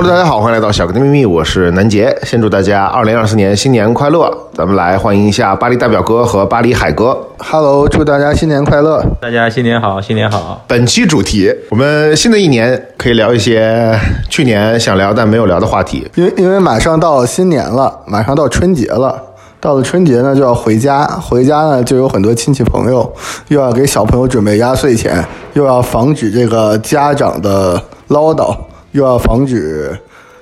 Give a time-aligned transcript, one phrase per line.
[0.00, 2.16] Hello，大家好，欢迎来到小哥的秘密，我是南杰。
[2.22, 4.32] 先祝大家二零二四年新年快乐！
[4.54, 7.20] 咱们来欢迎一下巴黎大表哥和巴黎海哥。
[7.38, 9.04] Hello，祝大家新年快乐！
[9.20, 10.62] 大家新年好，新年好。
[10.68, 13.92] 本期主题，我们新的一年可以聊一些
[14.30, 16.08] 去年想聊但没有聊的话题。
[16.14, 19.20] 因为因为马上到新年了，马上到春节了。
[19.58, 23.12] 到了春节呢，就要回家，回家呢就有很多亲戚朋友，
[23.48, 25.24] 又要给小朋友准备压岁钱，
[25.54, 28.56] 又要防止这个家长的唠叨，
[28.92, 29.98] 又要防止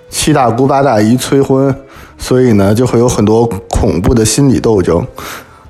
[0.08, 1.74] 七大姑八大姨催婚，
[2.16, 5.04] 所以呢，就会有很多恐怖的心理斗争，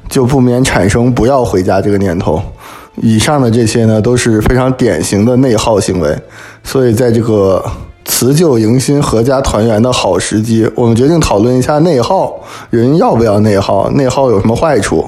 [0.08, 2.40] 就不免产生不要回家这个念头。
[2.96, 6.16] 以上的这些呢，都是非常典型的内耗行为，
[6.64, 7.62] 所以在这个
[8.04, 12.34] 辞旧迎新、阖家团圆的好时机，我们决定讨论一下内耗。
[12.70, 13.90] 人要不要内耗？
[13.90, 15.04] 内耗有什么坏处？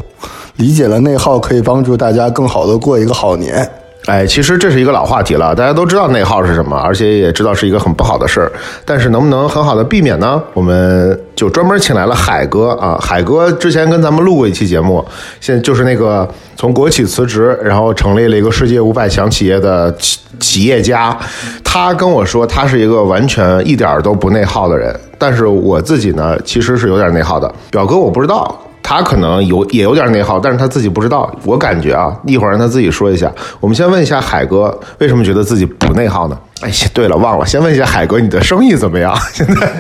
[0.57, 3.71] 理解了内耗，可以帮助大家更好的过一个好年。
[4.09, 8.51] 哎，其实这是一个老话题了，大家都知道内耗是什么，而且也知道是一个很不好的事儿。
[8.83, 10.43] 但是能不能很好的避免呢？
[10.55, 15.07] 我们就专门请来了海哥啊，海哥之前跟咱们录过一期节目，
[15.43, 21.15] 现在就是那个从国企辞职，然后成立了一个世界五百强企业的企企业家。
[21.63, 27.55] 他跟我说，他是一个完全一点都不内耗的人，但是我自己呢，其实是有点内耗的。
[27.71, 28.59] 表哥我不知道。
[28.89, 31.31] 他可能有也有点内耗，但是他自己不知道。
[31.45, 33.31] 我感觉啊，一会儿让他自己说一下。
[33.61, 36.39] 我们先问一下海哥，为什么觉得自己不内耗呢？
[36.63, 39.15] 哎，对了，忘了，先问一下海哥，你的生意怎么样？
[39.35, 39.71] 现 在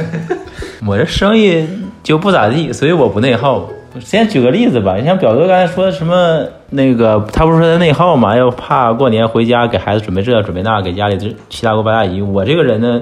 [0.86, 1.66] 我这生意
[2.02, 3.66] 就不咋地，所以我不内耗。
[3.98, 12.20] 先举个例子吧，你像表哥刚才说什么那个，他不是说他内耗嘛，要怕过年回家给孩子准备这准备那，给家里这七大姑八大姨。
[12.20, 13.00] 我这个人呢，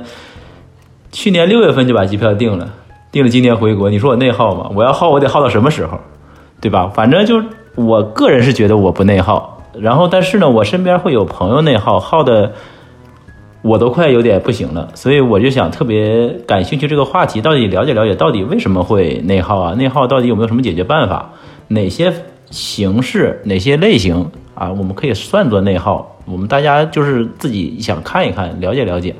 [1.10, 2.68] 去年六月份就把机票订了，
[3.16, 3.88] 定了今年回国。
[3.88, 4.70] 你说我内耗吗？
[4.74, 5.98] 我要耗，我得耗到什么时候？
[6.60, 6.92] 对吧？
[6.94, 7.42] 反正就
[7.74, 12.52] 我个人是觉得我不内耗，然后但是呢，我身边会有朋友内耗，耗的
[13.62, 19.74] 我都快有点不行了，所以我就想特别感兴趣这个话题，到底了解了解到底为什么会内耗啊？
[19.74, 21.30] 内耗到底有没有什么解决办法？
[21.68, 22.12] 哪些
[22.50, 26.16] 形式、哪些类型啊，我们可以算作内耗？
[26.26, 29.14] 我们大家就是自己想看一看，了解了解。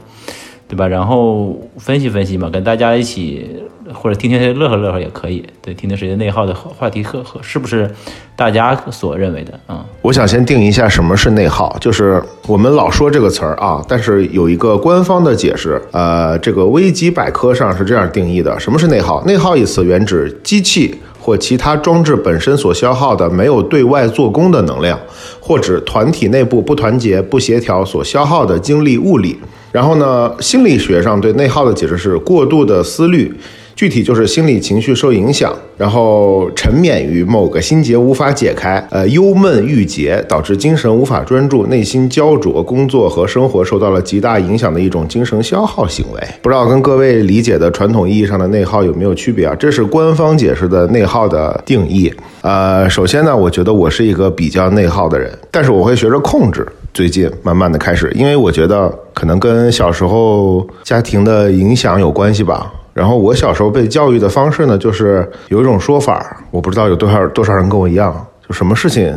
[0.68, 0.86] 对吧？
[0.86, 3.62] 然后分析分析嘛，跟大家一起
[3.94, 5.44] 或者听听乐呵乐呵也可以。
[5.62, 7.88] 对，听听谁的内耗的话题和和是不是
[8.34, 9.58] 大家所认为的？
[9.68, 19.24] 嗯，我想先定一下什么是内耗，就是我们老说这个词儿啊，但是有一个官方的解释，呃，这个维基百科上是这样定义的：什么是内耗？
[19.24, 20.94] 内耗一词原指机器。
[21.18, 24.96] 或其他装置本身所消耗的没有对外做功的能量，
[25.40, 29.36] 或指团体内部不团结、不协调所消耗的精力、物力。
[29.76, 33.30] 然后呢，心理学上对内耗的解释是过度的思虑。
[33.74, 46.20] 具体就是心理情绪受影响，然后沉湎于某个心结无法解开，呃，忧闷郁结，导致精神无法专注，内心焦灼，工作和生活受到了极大影响的一种精神消耗行为。
[46.40, 49.54] 不知道跟各位理解的传统意义上的内耗有没有区别啊？
[49.56, 52.10] 这是官方解释的内耗的定义。
[52.40, 56.66] 呃，首先呢，我觉得我是一个比较内耗的人，但是我会学着控制。
[56.96, 62.72] 最近慢慢的开始，因为我觉得可能跟小时候家庭的影响有关系吧。
[62.94, 69.14] 然后我小时候被教育的方式呢，就是有一种说法，我不知道有多少多少人跟我一样，就什么事情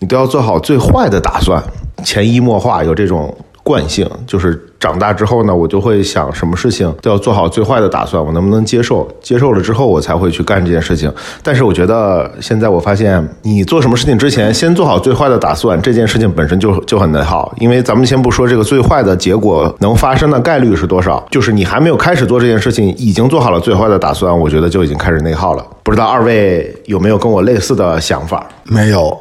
[0.00, 1.62] 你都要做好最坏的打算，
[2.02, 9.08] 潜移默化有这种惯性，就是长大之后呢，我就会想什么事情都要做好最坏的打算，我能不能接受？
[9.20, 11.12] 接受了之后，我才会去干这件事情。
[11.42, 17.54] 但是我觉得现在我发现，你做什么事情之前，先做好最坏的打算，这件事情本身就就很内耗。
[17.58, 25.64] 因为咱们先不说这个最坏的结果能发生的概率是多少，就是你还没有开始做这件事情，已经做好了最坏的打算，我觉得就已经开始内耗了。
[25.84, 28.44] 不知道二位有没有跟我类似的想法？
[28.64, 29.16] 没有。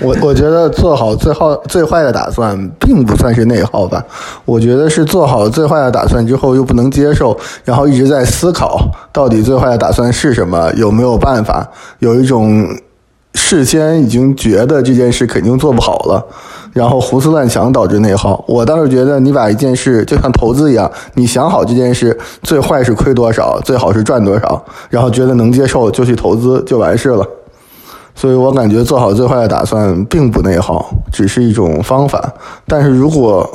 [0.00, 4.04] 我我觉得做好最好最坏的打算，并不算是内耗吧。
[4.44, 8.80] 我觉得是做好最坏的打算之后，又不能接受，然后一直在思考
[9.12, 11.68] 到底最坏的打算是什么，有没有办法，
[12.00, 12.66] 有一种
[13.34, 16.26] 事先已经觉得这件事肯定做不好了，
[16.72, 18.44] 然后胡思乱想导致内耗。
[18.48, 27.26] 我倒是觉得你把一件事就像投资一样，你想好这件事最坏是亏多少，最好是赚多少，然后觉得能接受就去投资就完事了。
[28.14, 32.32] 所以我感觉做好最坏的打算并不内耗，只是一种方法。
[32.66, 33.48] 但是如果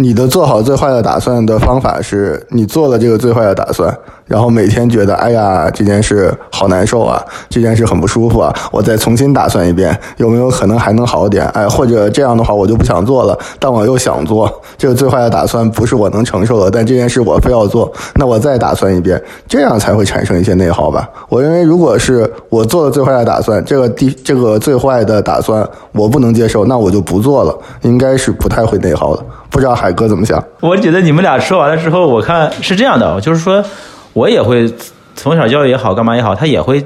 [0.00, 3.92] 你的做好最坏的打算的方法是你做了这个最坏的打算，
[4.26, 11.44] 然后每天觉得哎呀这件事好难受啊，这件事很不舒服啊，我再重新打算一遍，有没有可能还能好点？
[11.48, 21.10] 哎，或者这样的话我就不想做了，但我又想做，这个最坏的打算不是我能承受的，但这件事我非要做，那我再打算一遍，这样才会产生一些内耗吧？
[21.28, 29.24] 我认为如果是我做了最坏的打算，这个第这个最坏的打算我不能接受，那我就不做了，应该是不太会内耗的。
[29.50, 30.42] 不知道海哥怎么想？
[30.60, 33.64] 我觉得你们俩说完了之后，我看是这样的，就是说
[34.12, 34.72] 我也会
[35.16, 36.84] 从小教育也好，干嘛也好，他也会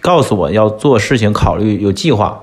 [0.00, 2.38] 告诉我要做事情考虑有计划，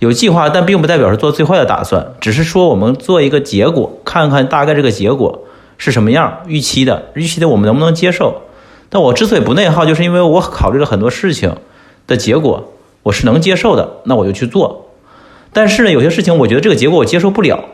[0.00, 5.44] 有计划，但并不代表是做最坏的打算，只是说我们做一个结果，看看大概这个结果
[5.78, 8.42] 是什么样，预期的，预期的我们能不能接受。
[8.88, 11.56] 但我之所以不内耗，就是因为我考虑了很多事情
[12.06, 14.86] 的结果，我是能接受的，那我就去做。
[15.52, 17.64] 但是呢，有些事情我觉得这个结果我接受不了，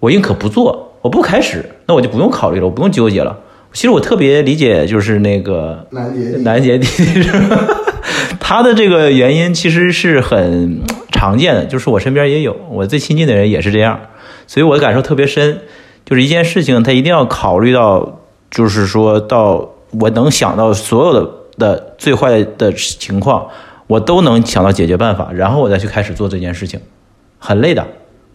[0.00, 3.38] 我宁可不做，我不开始，那我就不用考虑了，我不用纠结了。
[3.72, 7.58] 其实我特别理解，就是那个南杰弟南杰弟弟是吧？
[8.40, 10.80] 他的这个原因其实是很
[11.12, 14.00] 常见的，就是我身边也有，我最亲近的人也是这样，
[14.48, 15.60] 所以我的感受特别深。
[16.04, 18.20] 就是一件事情，他一定要考虑到，
[18.50, 19.70] 就是说到
[20.00, 23.46] 我能想到所有的的最坏的情况，
[23.86, 26.80] 我都能想到解决办法，然后我再去开始做这件事情，
[27.38, 27.86] 很累的，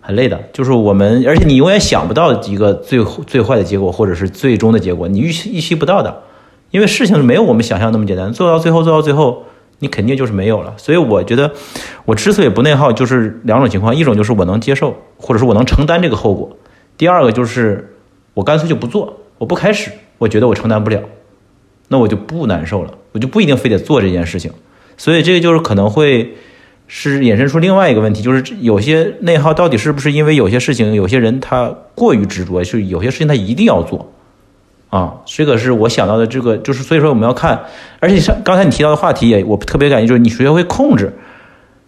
[0.06, 0.40] 很累的。
[0.54, 6.22] 就是我们，而且你永远想不到一个最最坏的结果，或者是最终的结果，你预期预期不到的，
[6.70, 9.44] 因为事情没有我们想象那么简单，做到最后，做到最后，
[9.80, 10.74] 你肯定就是没有了。
[10.78, 11.52] 所以我觉得，
[12.06, 16.56] 我之所以不内耗，就是两种情况：一种就是我能接受，或者是我能承担这个后果；
[16.98, 17.96] 第二个就是
[18.34, 21.02] 我干脆就不做，我不开始，我觉得我承担不了，
[21.88, 24.52] 那我就不难受了，我就不一定非得做这件事情。
[24.98, 26.36] 所以这个就是可能会
[26.88, 34.12] 是衍生出另外一个问题，就是有些内耗到底是不是因为有些事情，有些人他过于执着，是有些事情他一定要做。
[34.92, 37.60] 啊，这个是我想到的，这个就是所以说我们要看，
[38.00, 41.12] 而且像刚才你提到的话题也，我特别感觉就是你学会控制，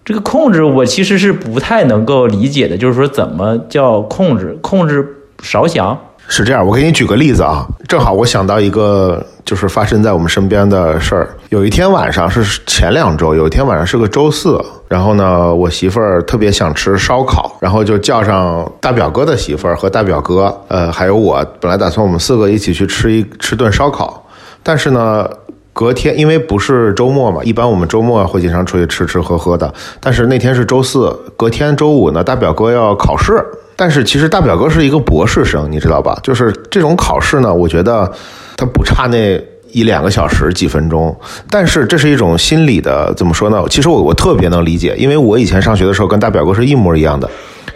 [0.03, 5.07] 这个控制我其实是不太能够理解的，就是说怎么叫控制，控制
[5.41, 5.97] 少想，
[6.27, 11.37] 是这样，我给你举个例子啊，正好我想到一个就是发生在我们身边的事儿。
[11.49, 24.25] 有一天晚上是前两周，有一天晚上是个周四，然后呢，我媳妇儿特别想吃烧烤，然后就叫上大表哥的媳妇儿和大表哥，呃，还有我，本来打算我们四个一起去吃一吃顿烧烤，
[24.61, 25.27] 但是呢。
[25.73, 29.71] 隔天，因为不是周末嘛，一般我们周末会经常出去吃吃喝喝的。
[29.99, 33.45] 但是那天是周四，隔天周五呢，大表哥要考试。
[33.75, 36.17] 但是其实大表哥是一个博士生，你知道吧？
[36.23, 38.11] 就是这种考试呢，我觉得
[38.55, 39.39] 他不差那
[39.72, 41.16] 一两个小时、几分钟。
[41.50, 43.64] 但是这是一种心理的，怎么说呢？
[43.69, 47.30] 其实我我特别能理解，因为我以前上学的时候跟大表哥是一模一样的。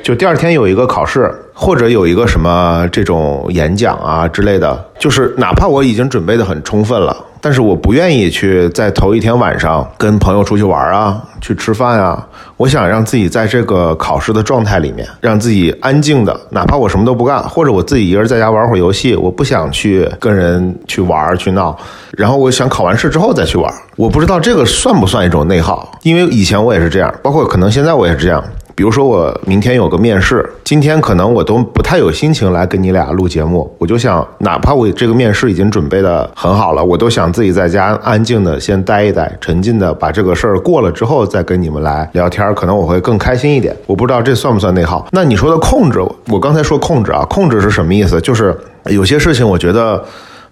[0.03, 12.25] 就第二天有一个考试，或者有一个什么这种演讲啊之类的，就是哪怕我已经准备的很充分了，但是我不愿意去在头一天晚上跟朋友出去玩啊，去吃饭啊。
[12.55, 21.75] 我想让自己在这个考试的状态里面，让自己安静的，哪怕我什么都不干，或者我自己一个人在家玩会儿游戏，我不想去跟人去玩去闹，
[22.15, 23.73] 然后我想考完试之后再去玩。
[23.95, 28.43] 我不知道这个算不算一种内耗，因为以前我也是这样，包括可能现在我也是这样。
[28.75, 43.75] 比如说我明天有个面试，今天可能我都不太有心情来跟你俩录节目，我就想，哪怕我这个面试已经准备的很好了，我都想自己在家安静的先待一待，沉浸的把这个事儿过了之后再跟你们来聊天，可能我会更开心一点。
[43.85, 45.07] 我不知道这算不算内耗？
[45.11, 48.19] 那你说的控制，我刚才说控制啊，控制是什么意思？
[48.21, 50.03] 就是有些事情我觉得。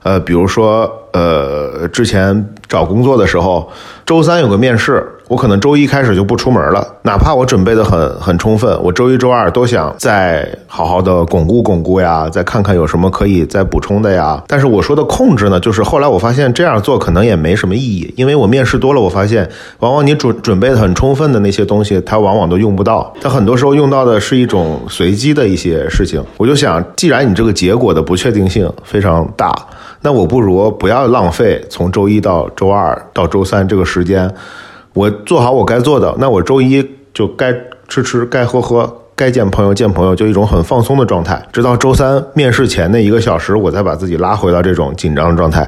[0.02, 3.70] 呃，比如说，呃，之前找工作的时候，
[4.06, 14.44] 周三有个面试，我可能周一开始就不出门了，哪怕我准备的很很充分，我周一周二都想再好好的巩固巩固呀，再看看有什么可以再补充的呀。
[14.48, 19.48] 但是我说的控制呢，就是后来我发现这样做可能也没什么意义，因为我面试多了，我发现
[19.82, 26.20] 往往你准准备的很充分的那些东西，它往往都用不到，它很多时候用到的是一种随机的一些事情。
[26.38, 29.54] 我就想，既然你这个结果的不确定性非常大。
[30.02, 34.34] 那我不如不要浪费从周一到周二到周三这个时间，
[35.00, 36.14] 我做好我该做的。
[36.20, 37.56] 那我周一就该
[37.88, 41.42] 吃吃，该喝喝，该见朋友见朋友，就一种很放松的状态。
[41.54, 45.66] 直到周三面试前那一个小时，我才把自己拉回到这种紧张的状态。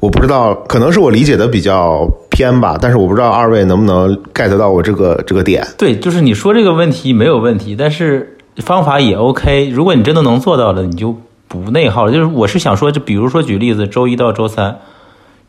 [0.00, 5.64] 我不知道，可能是我理解的比较偏吧，但是我不知道二位能不能 get 到我这个这个点。
[5.78, 9.70] 对，就是你说这个问题没有问题，但是方法也 OK。
[9.70, 11.14] 如果你真的能做到了，你就。
[11.48, 14.78] 不内耗了，就是我是想说，就比如说举例子，周一到周三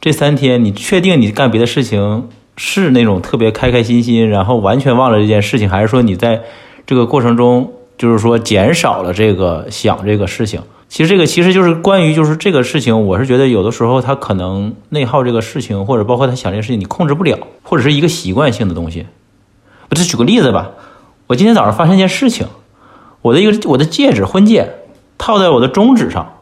[0.01, 6.41] 这三天，你确定你干别的事情是那种特别开开心心，然后完全忘了这件事情，还是说你在
[6.85, 10.61] 这个过程中，就是说减少了这个想这个事情？
[10.87, 19.07] 其实这个其实就是关于就是这个事情，我是觉得有的时候他可能内耗这个事情，或者包括他想这个事情，你控制不了，或者是一个习惯性的东西。
[19.89, 20.71] 我再举个例子吧，
[21.27, 22.47] 我今天早上发生一件事情，
[23.21, 24.75] 我的一个我的戒指婚戒。
[25.15, 26.33] 套在我的中指上，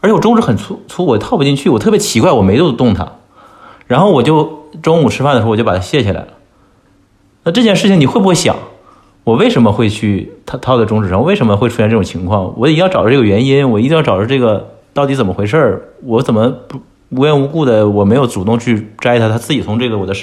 [0.00, 3.12] 而且我中指很粗粗，我套不进去，我特别奇怪，我没有动它。
[3.86, 6.28] 然后我就中午吃饭的时候，我就把它卸下来了。
[7.44, 8.56] 那这件事情你会不会想？
[9.24, 11.24] 我为什么会去套套在中指上？
[11.24, 12.54] 为什么会出现这种情况？
[12.56, 15.82] 我一定要找着这个原因，我一定要找着这个到底怎么回事儿？
[16.04, 16.52] 我怎么
[17.08, 20.14] 无缘无故的我没有主动去摘它，它自己从这个我的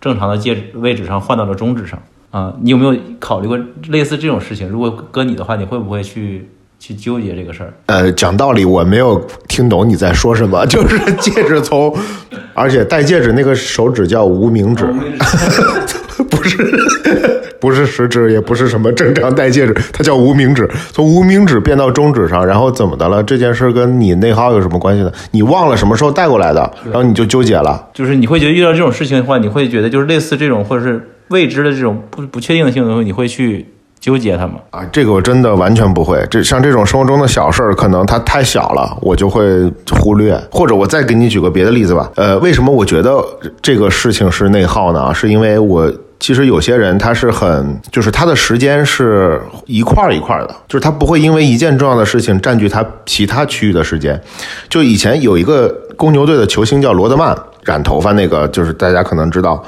[0.00, 1.98] 正常的戒指位置上换到了中指上
[2.30, 2.54] 啊？
[2.60, 4.68] 你有没有考虑过类似这种事情？
[4.68, 7.72] 如果搁你的话，你会不会去去纠结这个事儿？
[7.86, 9.18] 呃，讲道理，我没有
[9.48, 11.94] 听懂你在说什么， 就是戒指从，
[12.54, 14.86] 而且戴戒指那个手指叫无名指，
[16.30, 16.58] 不是
[17.58, 23.22] 不是食指，也不是什么正常戴戒指，它叫无名指，从无名指变到中指上，然后怎么的了？
[23.22, 25.10] 这件事跟你内耗有什么关系呢？
[25.32, 27.88] 你忘了什么时候带过来的，然后你就纠结了。
[27.92, 33.66] 就是你会觉得遇到这种事情的话，你会觉得就是类似这种或者是未知的这种不不确定性的东西，你会去
[34.06, 34.60] 纠结它吗？
[34.70, 36.24] 啊，这个我真的完全不会。
[36.30, 40.40] 这像这种生活中的小事儿，可能它太小了，我就会忽略。
[40.48, 42.08] 或者我再给你举个别的例子吧。
[42.14, 43.20] 呃，为什么我觉得
[43.60, 45.12] 这个事情是内耗呢？
[45.12, 54.22] 是因为我其实有些人他是很，就是他的时间是一块儿一块儿的，就是他不会因为一件重要的事情占据他其他区域的时间。
[54.68, 59.60] 就以前有一个公牛队的球星叫罗德曼，染头发那个，就是大家可能知道。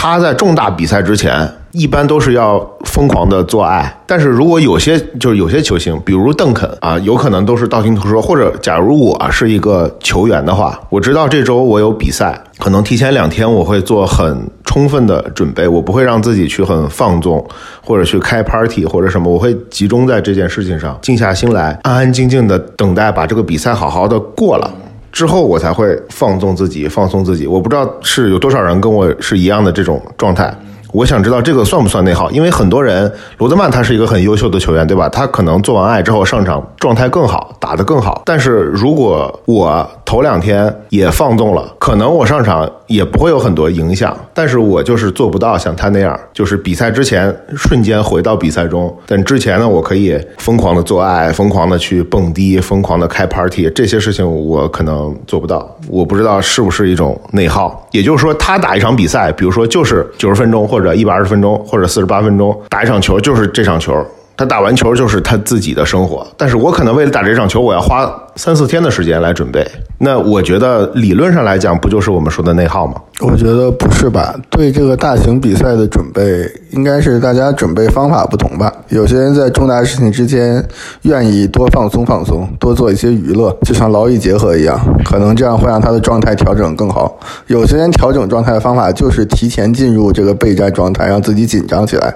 [0.00, 3.92] 他在重大比赛之前，一般都是要疯狂的做爱。
[4.06, 8.22] 但是如果有些就是有些球星，比如邓肯啊，有可能都是道听途说。
[8.22, 17.44] 或者假如我是一个球员的话，我知道这周我有比赛，可能提前两天我会做很充分的准备，我不会让自己去很放纵，
[17.84, 24.70] 或者去开 party 或者什么，我会集中在这件事情上，静下心来，安安静静的等待把这个比赛好好的过了。
[25.18, 27.44] 之后我才会放纵自己，放松自己。
[27.44, 30.56] 我不知道是有多少人跟我是一样的这种状态。
[30.92, 32.30] 我想知道这个算不算内耗？
[32.30, 35.08] 因为很多人，罗德曼他是一个很优秀的球员，对吧？
[35.08, 38.22] 他可能做完爱之后上场状态更好，打得更好。
[38.24, 44.16] 但是如果我头两天也放纵了，可能我上场也不会有很多影响。
[44.32, 48.96] 但是我就是做不到像他那样，就是比赛之前瞬间回到比赛中。
[49.04, 55.76] 但之前呢，我可以疯狂的做爱，疯狂的去蹦迪，疯狂的开 party，这些事情我可能做不到。
[55.90, 57.86] 我不知道是不是一种内耗。
[57.90, 64.02] 也就是说，他打一场比赛，比如说就是九十分钟或者一百二十分钟或者四十八分钟打一场球，就是这场球。
[64.38, 69.66] 他打完球就是他自己的生活，但是我可能为了打这场球，我要花三四天的时间来准备。
[69.98, 72.94] 那我觉得理论上来讲，不就是我们说的内耗吗？
[73.20, 74.32] 我觉得不是吧？
[74.48, 78.72] 对这个大型比赛的准备，应该是大家准备方法不同吧。
[78.90, 80.64] 有些人在重大事情之间，
[81.02, 87.18] 愿意多放松放松，多做一些娱乐，就像劳逸结合一样，可能这样会让他的状态调整更好。
[87.48, 92.14] 有些人调整状态的方法就是提前进入这个备战状态，让自己紧张起来。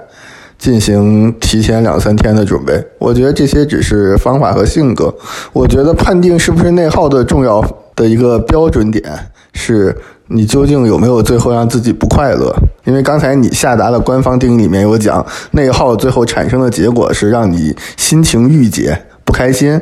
[0.63, 5.13] 进行提前两三天的准备，我觉得这些只是方法和性格。
[5.51, 7.61] 我觉得判定是不是内耗的重要
[7.97, 9.03] 的一个标准点，
[9.51, 9.93] 是
[10.27, 12.55] 你究竟有没有最后让自己不快乐。
[12.85, 19.77] 因为刚才你下达的官方定义里面有讲，内耗最后产生的结果是让你心情郁结、不开心。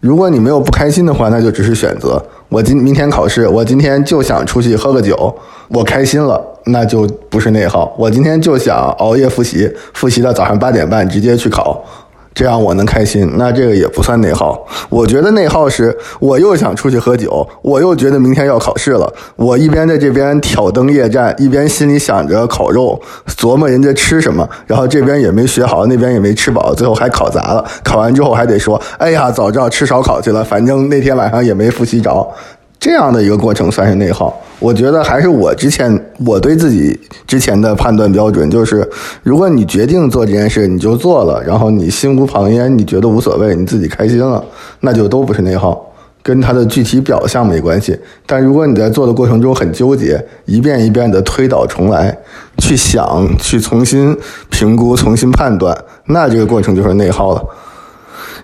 [0.00, 2.24] 如果你没有不开心的话，那就只是选择。
[2.48, 5.36] 我今明天考试，我今天就想出去喝个酒，
[5.68, 6.42] 我开心了。
[6.66, 7.94] 那就不是内耗。
[7.98, 11.82] 我今天就想熬夜复习，复习到早上八点半直接去考，
[12.34, 13.30] 这样我能开心。
[13.36, 14.66] 那这个也不算内耗。
[14.88, 23.00] 我觉得内耗是我又想出去喝酒，我又觉得明天要考试了，我一边在这边挑灯夜战，一边心里想着烤肉，
[23.38, 27.64] 琢磨人家吃什么，然后这边也没学好，那边也没吃饱，最后还考砸了。
[27.82, 32.26] 考完之后还得说，哎呀，早知道吃烧烤去了，反正那天晚上也没复习着。
[32.78, 38.88] 这样的一个过程算是内耗，我觉得还是我之前我对自己之前的判断标准就是，
[39.22, 44.42] 如果你决定做这件事，你就做了，然后你心无旁骛，你觉得无所谓，你自己开心了，
[44.80, 47.98] 那就都不是内耗，跟他的具体表象没关系。
[48.24, 52.16] 但如果你在做的过程中很纠结，一遍一遍的推倒重来，
[52.56, 54.16] 去想，去重新
[54.48, 57.44] 评估、重新判断，那这个过程就是内耗了。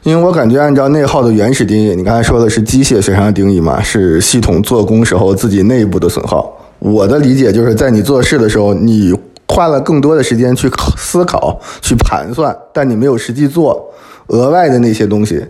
[0.05, 6.53] 因为我感觉，按照内耗的原始定义，你刚才说的是机械学上的定义嘛，是系统做工时候自己内部的损耗。
[6.81, 9.17] 我的理解就是在你做事的时候，你
[9.47, 13.93] 花了更多的时间去思考、去盘算，但你没有实际做，
[14.27, 15.45] 额外的那些东西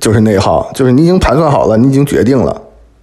[0.00, 0.68] 就是内耗。
[0.74, 2.60] 就是你已经盘算好了，你已经决定了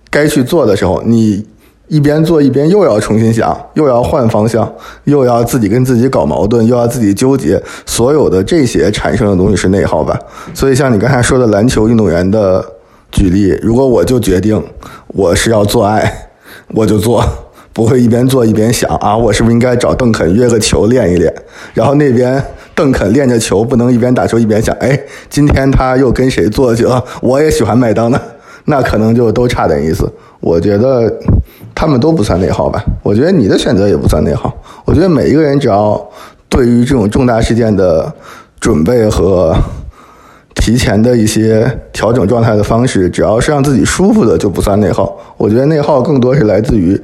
[0.10, 1.46] 该去做的时候，你。
[1.90, 4.72] 一边做一边又要重新想，又要换方向，
[5.06, 10.18] 又要自己跟自己搞矛盾，又要自己纠结，所有的这些产生的东西是内耗吧？
[10.54, 12.64] 所以像你刚才说的篮球运动员的
[13.12, 14.64] 举例，如果我就决定
[15.08, 16.30] 我是要做爱，
[16.76, 17.26] 我就做，
[17.74, 21.34] 不会一边做一边想啊，我是不是应该找邓肯约个球练一练？
[21.74, 22.40] 然后那边
[22.76, 27.04] 邓肯练着球，不能一边打球一边想，哎，今天他又跟谁做去了？
[27.20, 28.22] 我也喜欢麦当娜，
[28.66, 30.08] 那可能就都差点意思。
[30.40, 31.12] 我觉得。
[31.80, 32.84] 他们都不算内耗吧？
[33.02, 34.54] 我觉得你的选择也不算内耗。
[34.84, 35.98] 我觉得每一个人只要
[36.50, 38.14] 对于这种重大事件的
[38.60, 39.56] 准备和
[40.56, 45.18] 提前的一些调整状态的方式，只要是让自己舒服的，就不算内耗。
[45.38, 47.02] 我觉得内耗更多是来自于。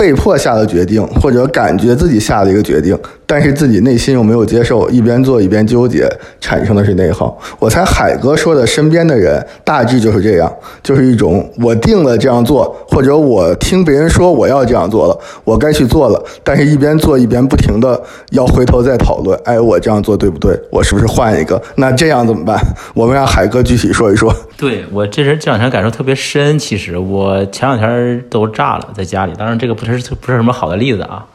[0.00, 6.08] 被迫下的决定，或者感觉自己下了一个决定，但是自己内心又没有接受，一边做一边纠结，
[6.40, 7.38] 产生的是内耗。
[7.58, 10.50] 我猜海哥说的身边的人大致就是这样，
[10.82, 20.58] 就是一种我定了这样做，或者我听别人说我要这样做了，我该去做了，但是一边做一边不停的要回头再讨论，哎，我这样做对不对？
[20.72, 21.60] 我是不是换一个？
[21.76, 22.58] 那这样怎么办？
[22.94, 24.34] 我们让海哥具体说一说。
[24.60, 29.84] 对我这人这两天感受特别深，其实我前两天都炸了，在家里，当然这个不。
[29.86, 31.26] 是不是什么好的例子啊？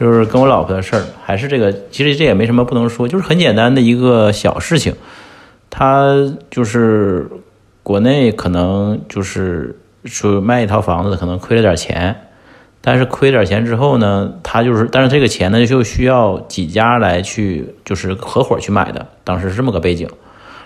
[0.00, 4.94] 就是跟我老婆的事儿，还是这个，其实这也没什么不能说，就是很简单的一个小事情。
[5.68, 6.14] 他
[6.50, 7.28] 就是
[7.82, 12.16] 国内可能就是说卖一套房子，可能亏了点钱，
[12.80, 20.08] 但是亏点钱之后呢，他就是，但是这个钱呢就需要几家来去就是合伙去买的，当时是这么个背景。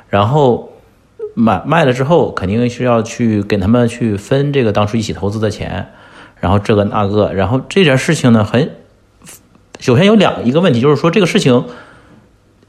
[0.09, 0.72] 然后
[1.35, 5.89] 买卖了之后，肯定是要去给他们去分这个当初一起投资的钱。
[6.41, 8.71] 然后这个那个，然后这件事情呢，很
[9.79, 11.67] 首先有两一个问题，就是说这个事情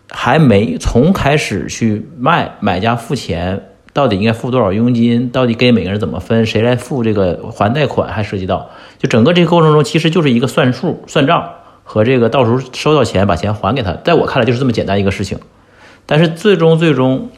[0.09, 11.49] 还没从开始去卖，买家付钱到底应该付多少佣金，到底给每个人怎么分，谁来付这个还贷款，还涉及到就整个这个过程中，其实就是一个算数、算账
[11.83, 15.39] 和这个到时候收到钱把钱还给他，在我看来就是这么简单一个事情，
[16.05, 17.31] 但是最终最终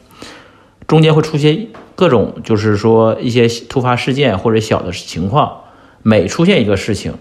[0.86, 5.62] 中间会出现各种就是说一些突发事件或者小的情况。
[6.02, 7.14] 每出现一个事情，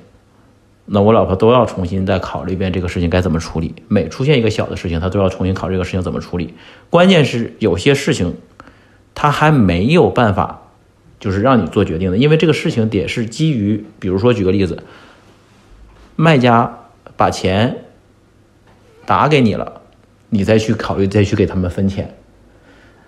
[0.86, 3.74] 那我老婆都要重新再考虑一遍这个事情该怎么处理。
[3.88, 6.54] 每出现一个小的事情，她都要重新考虑这个事情怎么处理。
[6.92, 8.36] 关键是有些事情，
[9.16, 10.62] 她还没有办法，
[11.20, 14.84] 就是让你做决定的，因为这个事情得是基于，比如说举个例子，
[16.16, 16.78] 卖家
[17.18, 17.86] 把钱
[19.08, 19.82] 打给你了，
[20.30, 22.16] 你再去考虑再去给他们分钱。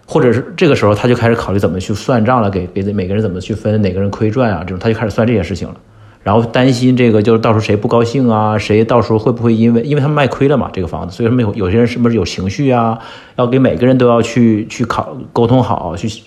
[0.10, 5.76] 或者是这个时候，他就开始考虑怎么去算账了，给给每个人怎么去分，哪个人亏赚啊，这种他就开始算这些事情了。
[6.24, 12.98] 然后担心这个，就是到时候谁不高兴啊，谁到时候会不会因为因为他们卖亏了嘛，这个房子，所以说有有些人是不是有情绪啊？
[13.36, 16.24] 要给每个人都要去去考沟通好，去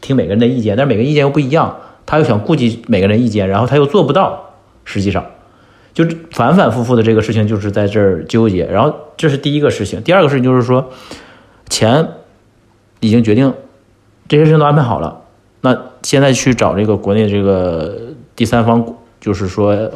[0.00, 5.24] 听每个人的意见，但是每个意见又不一样，他又想顾及每个人意见，然后他又做不到，实际上
[5.92, 8.66] 就反反复复的这个事情就是在这儿纠结。
[8.66, 10.90] 然后这是第一个事情，第二个事情就是说
[11.68, 12.08] 钱。
[13.00, 13.52] 已经决定，
[14.28, 15.20] 这些事情都安排好了。
[15.62, 17.94] 那现在去找这个国内这个
[18.34, 19.90] 第三方，就是说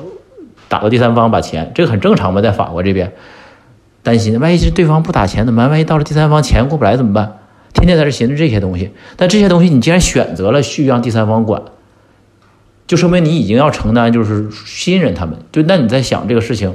[0.68, 3.12] 打到第三方把钱，这个很正常嘛，在法国这边
[4.02, 5.70] 担心，万一是对方不打钱怎么办？
[5.70, 7.38] 万一到了第三方钱过不来怎么办？
[7.72, 8.90] 天天在这寻思这些东西。
[9.16, 11.62] 但这些东西你既然选择了去让第三方管，
[12.86, 15.38] 就说明你已经要承担，就是信任他们。
[15.50, 16.74] 就那你在想这个事情，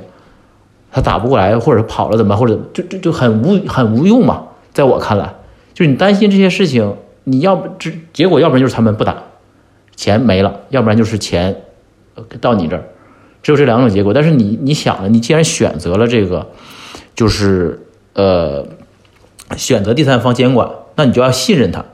[0.91, 2.37] 他打不过来，或者跑了怎么办？
[2.37, 5.35] 或者就就就很无很无用嘛，在我看来。
[5.79, 9.15] 就你担心这些事情，你要不这结果，要不然就是他们不打，
[9.95, 11.55] 钱没了；要不然就是钱
[12.41, 12.83] 到你这儿，
[13.41, 14.13] 只有这两种结果。
[14.13, 16.49] 但是你你想了，你既然选择了这个，
[17.15, 17.79] 就是
[18.11, 18.67] 呃
[19.55, 21.85] 选择第三方监管，那你就要信任他，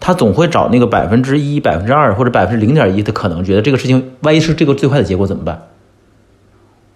[0.00, 5.68] 他总会找那个百分之一、百分之二或者百分之零点一的可能，觉得这个事情万一是这个最坏的结果怎么办？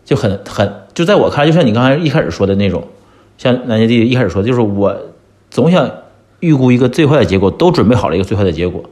[0.05, 2.83] 就很很就在我看来，就像你刚才一开始说的那种，
[3.39, 4.97] 像南杰弟一开始说的，就是我
[5.51, 5.89] 总想。
[6.41, 8.85] 预估一个最坏的结果，都准备好了一个最坏的结果，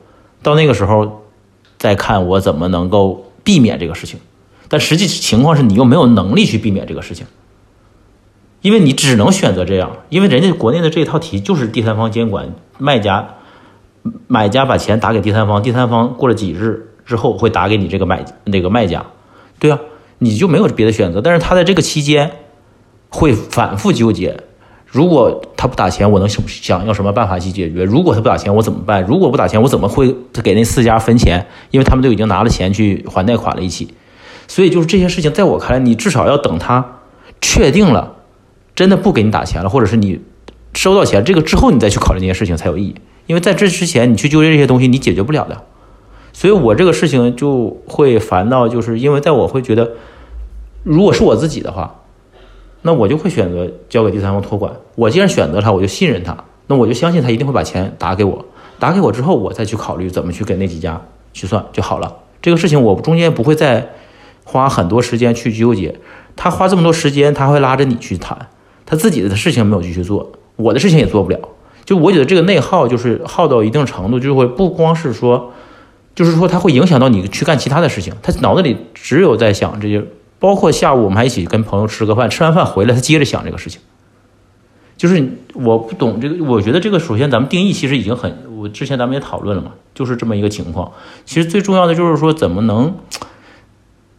[0.42, 1.24] 到那个时候
[1.78, 4.18] 再看我怎么能够避免这个事情。
[4.68, 7.26] 但实际情况是你又没有能力去避免这个事情，
[8.62, 13.34] 因为你只能选择这样，因为人家国内的这一套题就是第三方监管，卖家、
[14.26, 19.04] 买家把钱打给第三方，第三方过了几日之后会打给你这个买那个卖家，
[19.58, 19.78] 对啊，
[20.18, 21.20] 你就没有别的选择。
[21.20, 22.30] 但是他在这个期间
[23.10, 24.40] 会反复纠结。
[24.94, 27.82] 如果他不打钱，我能想想要什么办法去解决？
[27.82, 29.02] 如果他不打钱，我怎么办？
[29.02, 31.44] 如果不打钱，我怎么会给那四家分钱？
[31.72, 33.92] 因为他们都已经拿了钱去还贷款了，一起。
[34.46, 37.00] 所以就是这些事情，在我看来，你至少要等他
[37.40, 38.18] 确定了，
[38.76, 40.20] 真的不给你打钱了，或者是你
[40.74, 42.94] 收到钱这个之后，你再去考虑那些事情才有意义。
[43.26, 45.60] 因为在这之前，你去纠结这些东西，你解决不了的。
[46.32, 49.90] 所以我这个事情就会烦到，就是因为在我会觉得，
[50.84, 52.02] 如果是我自己的话。
[52.86, 54.70] 那我就会选择交给第三方托管。
[54.94, 58.44] 我既然选择他，我就信任他，那我就相信他一定会把钱打给我。
[58.78, 61.00] 打给我之后，我再去考虑怎么去给那几家
[61.32, 62.14] 去算就好了。
[62.42, 63.88] 这个事情我中间不会再
[64.44, 65.98] 花很多时间去纠结。
[66.36, 68.48] 他花这么多时间，他会拉着你去谈，
[68.84, 71.38] 他自己的事情没有继续做，我的事情也做不了。
[71.86, 75.52] 就我觉得这个内耗就是耗到一定程度，就会不光是说，
[76.14, 78.12] 就是说他会影响到你去干其他的事情。
[78.22, 80.04] 他脑子里只有在想这些。
[80.38, 83.80] 包括下午我们还一起跟朋友吃个饭，吃完饭回来他接着想这个事情，
[84.96, 90.92] 就是我不懂这个，我觉得这个首先咱们定义其实已经很，我之前咱们也讨论了嘛，就是这么一个情况。
[91.24, 92.96] 其实最重要的就是说，怎么能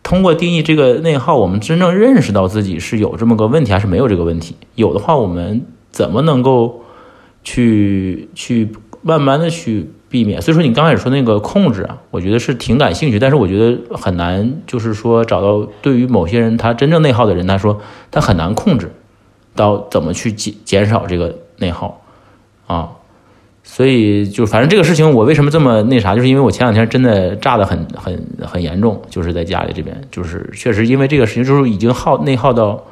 [0.04, 4.56] 通过定义这个内耗，我们真正认识到自己是有这么个问题，还是没有这个问题？
[4.76, 6.84] 有的话，我们怎么能够
[7.44, 8.70] 去去
[9.02, 10.42] 慢慢的去避免？
[10.42, 18.92] 所以说，你刚开始说那个控制啊，我觉得是挺感兴趣，但是我觉得很难，就是说找到对于某些人他真正内耗的人，他说他很难控制
[19.56, 22.02] 到怎么去减减少这个内耗
[22.68, 22.90] 啊。
[23.68, 32.84] 所以就反正这个事情，我为什么这么那啥，就是因为我前两天真的炸得很很很严重，就是在家里这边，就是确实因为这个事情，就是已经耗内耗到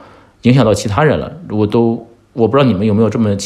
[0.41, 3.37] 影响到其他人了，我都我不知道你们有没有这么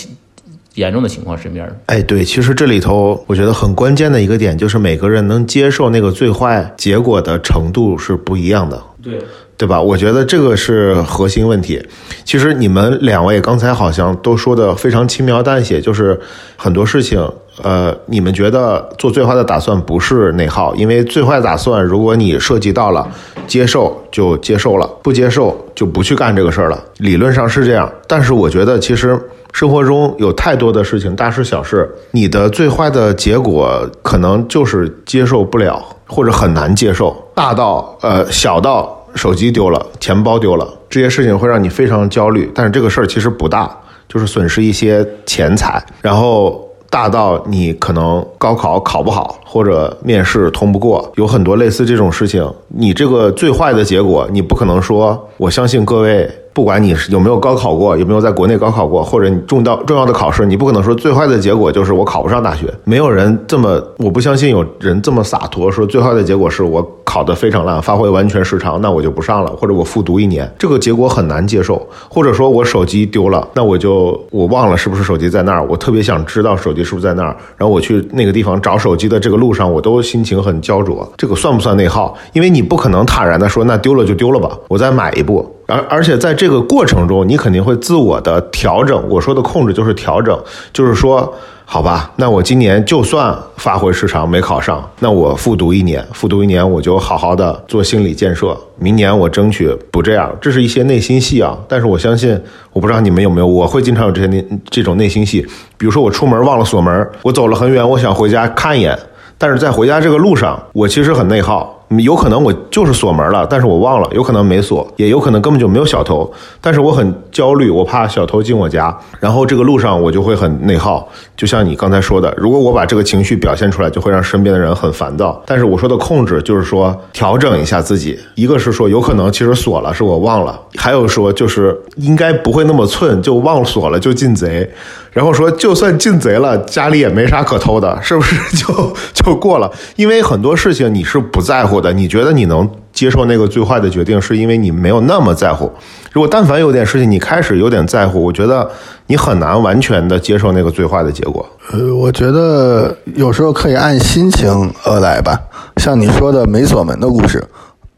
[0.77, 1.75] 严重的情况身边的。
[1.87, 8.79] 哎，对，其实这里头我觉得很关键的一个点就是每个人能接受那个最坏结果的程度是不一样的。
[9.01, 9.19] 对，
[9.57, 9.81] 对吧？
[9.81, 11.83] 我觉得这个是核心问题。
[12.23, 16.19] 其实你们两位刚才好像都说的非常轻描淡写，就是
[16.55, 17.19] 很多事情，
[17.63, 23.07] 呃，你们觉得做最坏的打算不是内耗，因为最坏打算如果你涉及到了
[23.47, 26.83] 接受就接受了，不接受就不去干这个事儿了。
[26.97, 29.19] 理论上是这样，但是我觉得其实
[29.57, 38.93] 生活中有太多的事情，大事小事，你的最坏的结果可能就是接受不了，或者很难接受，大到呃小到。
[39.15, 42.51] 手机丢了，钱包丢了，这些事情会让你非常焦虑。
[42.53, 43.75] 但是这个事儿其实不大，
[44.07, 45.83] 就是损失一些钱财。
[46.03, 52.47] 然后大到你可能高考考不好，或者面试通不过，有很多类似这种事情。
[52.67, 56.29] 你这个最坏的结果，你不可能说我相信各位。
[56.57, 62.65] 不管你是有没有高考过，有没有在国内高考过，或者你重到重要的考试，你不可能说最坏的结果就是我考不上大学。
[62.83, 71.87] 没有人这么，我不相信有人这么洒脱，说最坏的结果是我考得非常烂，发挥完全失常，那我就不上了，或者我复读一年，这个结果很难接受。
[72.09, 81.07] 或者说我手机丢了，那我就我忘了是不是手机在那儿，我特别想知道手机是不是在那儿，然后我去那个地方找手机的这个路上，我都心情很焦灼。
[81.17, 82.17] 这个算不算内耗？
[82.33, 85.53] 因为你不可能坦然的说那丢了就丢了吧，我再买一部。
[85.67, 89.03] 而而且在这个过程中，你肯定会自我的调整。
[89.09, 90.37] 我说的控制就是调整，
[90.71, 91.31] 就是说，
[91.65, 98.57] 好吧，那我今年就算发挥失常没考上，那我复读一年，复读一年我就好好的做心理建设。
[98.79, 100.33] 明年我争取不这样。
[100.39, 105.45] 这是一些内心戏啊，但是我相信，我不知道你们有没有，我会经常有这些内这种内心戏。
[105.77, 108.97] 比如说我出门忘了锁门，我走了很远，我想回家看一眼，
[109.37, 111.76] 但是在回家这个路上，我其实很内耗。
[111.89, 121.07] 有可能我就是锁门了，但是我忘了，有可能没锁，也有可能根本就没有小偷，但是我很焦虑，我怕小偷进我家，然后这个路上我就会很内耗。
[121.37, 125.41] 就像你刚才说的，如果我把这个情绪表现出来，就会让身边的人很烦躁。
[125.45, 128.19] 但是我说的控制，就是说调整一下自己。
[128.35, 134.69] 一个是说有可能其实锁了，是我忘了；还有说就是应该不会那么寸，就忘锁了就进贼。
[135.17, 139.67] 然后说就算进贼了，家里也没啥可偷的，是不是 就就过了？
[139.95, 141.81] 因为很多事情你是不在乎。
[141.81, 145.71] 的，你觉得你能接受那个最坏的决定，是因为你没有那么在乎。
[146.11, 148.69] 如果但凡有点事情你开始有点在乎，我觉得
[149.07, 151.43] 你很难完全的接受那个最坏的结果。
[151.71, 155.35] 呃，我觉得有时候可以按心情而来吧。
[155.77, 157.43] 像你说的没锁门的故事，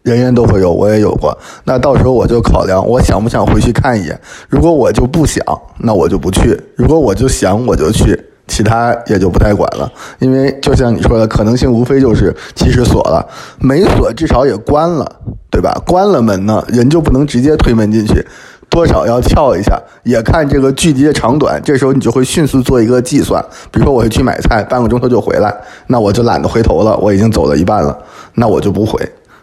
[0.09, 1.37] 人人都会有，我也有过。
[1.63, 4.19] 那到时候我就考量，我想不想回去看一眼。
[4.49, 5.43] 如果我就不想，
[5.77, 8.19] 那我就不去；如果我就想，我就去。
[8.47, 13.23] 其他也就不太管了，因为就像你说的，可能性无非就是其实锁了，
[13.59, 15.05] 没锁至少也关了，
[15.51, 15.71] 对吧？
[15.85, 18.25] 关了门呢，人就不能直接推门进去，
[18.67, 21.61] 多少要撬一下，也看这个距离的长短。
[21.63, 27.95] 这时候你就会迅速做一个计算，比如说我去买菜，半个钟头就回来，那我就懒得回头了，我已经走了一半了，
[28.33, 28.99] 那我就不回。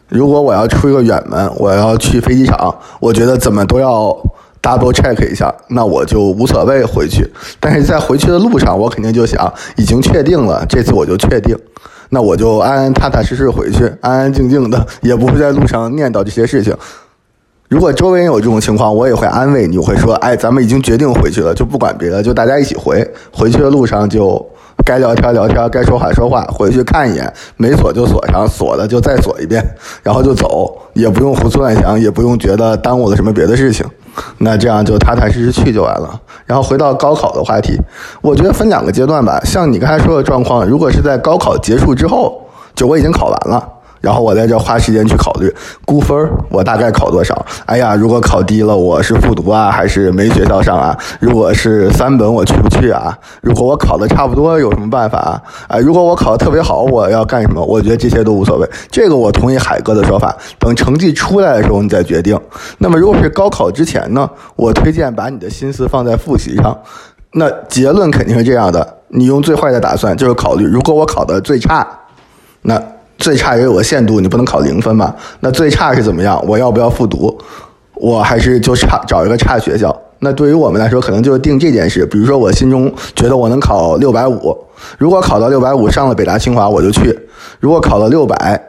[0.08, 4.16] 如果我要出一个远门，我要去飞机场，我觉得怎么都要。
[4.62, 7.24] double check 一下，那我就无所谓回去。
[7.60, 11.56] 但是在回去的路上，我肯定就想，已经确定了，这次我就确定，
[12.08, 16.76] 那我就安安踏踏实实回去，安安静静的，也不会在路上念叨这些事情。
[17.68, 23.08] 如果周围有这种情况，我也会安慰你，我会说，哎，咱们已经决定回去了，就不管别的，就大家一起回。
[23.32, 24.44] 回去的路上就
[24.84, 29.64] 该聊天聊天，该说话说话，回去看一眼，没锁就锁上，锁了就再锁一遍，
[30.02, 33.84] 然后就走，也不用胡思乱想，也不用觉得耽误了什么别的事情。
[34.38, 36.20] 那这样就踏踏实实去就完了。
[36.46, 37.78] 然后回到高考的话题，
[38.22, 39.40] 我觉得分两个阶段吧。
[39.44, 42.40] 像你刚才说的状况，如果是在高考结束之后，
[42.74, 43.68] 就我已经考完了，
[44.00, 45.52] 然后我在这花时间去考虑
[45.84, 46.16] 估分，
[46.50, 47.44] 我大概考多少？
[47.66, 50.96] 哎呀，如果考低了，我是复读啊，还是没学校上啊？
[51.18, 53.16] 如果是三本，我去不去啊？
[53.40, 55.42] 如果我考的差不多，有什么办法啊？
[55.68, 57.64] 哎，如果我考的特别好，我要干什么？
[57.64, 58.68] 我觉得这些都无所谓。
[58.90, 62.38] 这个我同意海哥的说法，等成绩出来的时候你再决定。
[62.78, 64.28] 那么如果是高考之前呢？
[64.54, 66.76] 我推荐把你的心思放在复习上。
[67.32, 71.86] 那结论肯定是这样的：你用最坏的打算，就是考虑如果我考的最差，
[72.62, 72.80] 那。
[73.18, 75.14] 最差也有个限度，你不能考零分嘛？
[75.40, 76.42] 那最差是怎么样？
[76.46, 77.36] 我要不要复读？
[77.94, 79.94] 我还是就差找一个差学校？
[80.18, 82.04] 那对于我们来说，可能就是定这件事。
[82.06, 84.56] 比如说，我心中觉得我能考六百五，
[84.98, 87.10] 如果考到六百五上了北大清华，我就去；
[87.60, 88.68] 如果考到六百。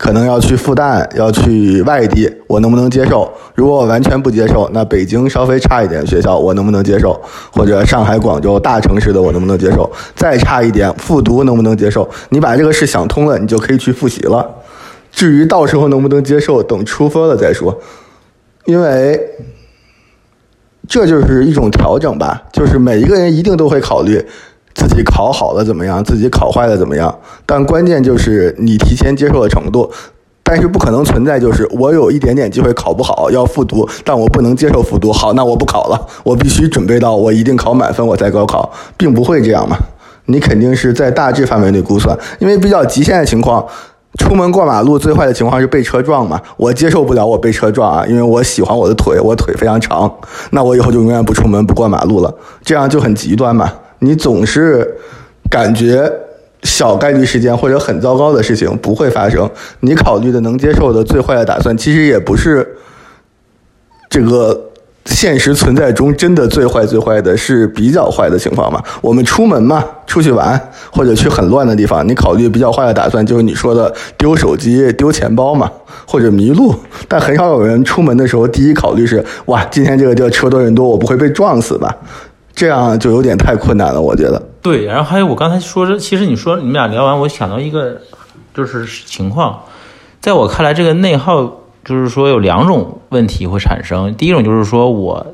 [0.00, 3.30] 可能要去复旦，要去外地，我能不能接受？
[3.54, 7.20] 如果我完全不接受，那北京稍微差一点学校，我能不能接受？
[7.52, 9.90] 或者上海、广州大城市的，我能不能接受？
[10.16, 12.08] 再差一点，复读能不能接受？
[12.30, 14.48] 你把这个事想通了，你就可以去复习了。
[15.12, 17.78] 至于到时候能不能接受，等出分了再说。
[18.64, 19.20] 因为
[20.88, 24.24] 这就是一种调整吧，就是每一个人一定都会考虑。
[24.88, 26.02] 自己考好了怎么样？
[26.02, 27.14] 自己考坏了怎么样？
[27.46, 29.90] 但关键就是你提前接受的程度，
[30.42, 35.12] 但是不可能存在就是我有一点点机会考不好要复读，但我不能接受复读。
[35.12, 39.76] 好，那我不考了，我必须准备到我一定考满分我再高考，并不会这样嘛。
[40.26, 43.64] 你肯定是在大致范围内估算，因为比较极限的情况，
[44.18, 46.40] 出门过马路最坏的情况是被车撞嘛。
[46.56, 50.12] 我接受不了我被车撞啊，因为我喜欢我的腿，我腿非常长，
[50.50, 53.72] 那我以后就永远不出门不过马路了，这样就很极端嘛。
[54.00, 54.96] 你总是
[55.48, 56.10] 感觉
[56.62, 59.48] 小概率事件或者很糟糕的事情不会发生，
[59.80, 62.76] 你考虑的能接受的最坏的打算，其实也不是
[64.10, 64.68] 这个
[65.06, 68.82] 现实存在中真的最坏最坏的，是比较坏的情况嘛？
[69.00, 70.60] 我们出门嘛，出去玩
[70.92, 75.70] 或者去很乱的地方，你考虑比较坏的打算就是你说的丢手机、丢钱包嘛，
[76.06, 76.74] 或者迷路。
[77.08, 81.96] 但很少有人出门的时候第一考虑是：哇，今天这个地车多人多，我不会被撞死吧？
[82.60, 84.38] 这样就有点太困难了，我觉得。
[84.60, 87.98] 对，然后还有我刚才说这，其实你说你们俩聊完，我想到一个
[88.52, 89.62] 就是情况，
[90.20, 91.42] 在我看来，这个内耗
[91.82, 94.14] 就是说有两种问题会产生。
[94.14, 95.26] 第一种就是说我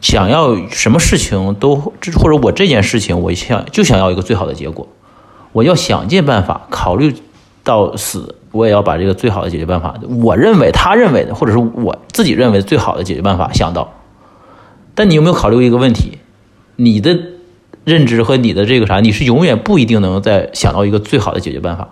[0.00, 4.88] 想要什么事情都，或者我这件事情我想就想要一个最好的结果，
[5.52, 7.14] 我要想尽办法考虑
[7.62, 13.92] 到死，我也要把这个最好的解决办法，我认为他认为的，或者是我自己认为最好的解决办法想到。
[14.98, 16.18] 但你有没有考虑一个问题？
[16.74, 17.16] 你的
[17.84, 21.90] 认知和你的这个啥，你是永远不一定能再想到一个最好的解决办法。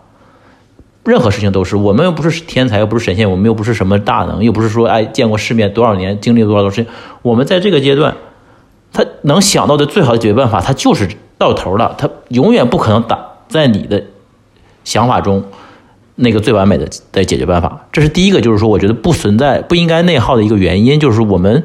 [1.04, 6.92] 任何事情都是，我们又不是天才，又不是神仙，我们又不是什么大能，又不是说哎见过世面多少年，经历了多少多事情。
[7.22, 8.16] 我们在这个阶段，
[8.92, 14.02] 他能想到的最好的解决办法，他就是到头了，他永远不可能打在你的
[14.82, 15.44] 想法中
[16.16, 17.86] 那个最完美的的解决办法。
[17.92, 21.62] 这是第一个，就是说，我觉得不存在不应该内耗的一个原因，就是我们。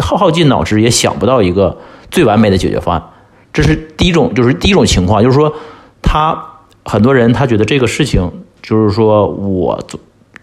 [0.00, 1.78] 耗耗尽脑汁也想不到一个
[2.10, 3.02] 最完美的解决方案，
[3.52, 5.54] 这是第一种，就是第一种情况，就是说
[6.00, 6.42] 他
[6.84, 8.30] 很多人他觉得这个事情
[8.62, 9.78] 就是说我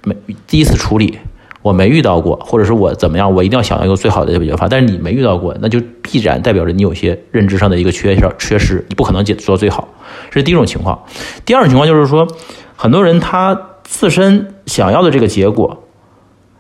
[0.04, 0.16] 没
[0.48, 1.18] 第一次处理，
[1.62, 4.70] 我没遇到过，或者是我怎么样，我一定要想到一个最好的解决方案。
[4.70, 9.88] 但是你没遇到过，那就必然代表着你有些认知上的一个缺陷缺失，你不可能解做最好。
[10.30, 11.04] 这是第一种情况。
[11.46, 12.28] 第二种情况就是说，
[12.76, 15.84] 很多人他自身想要的这个结果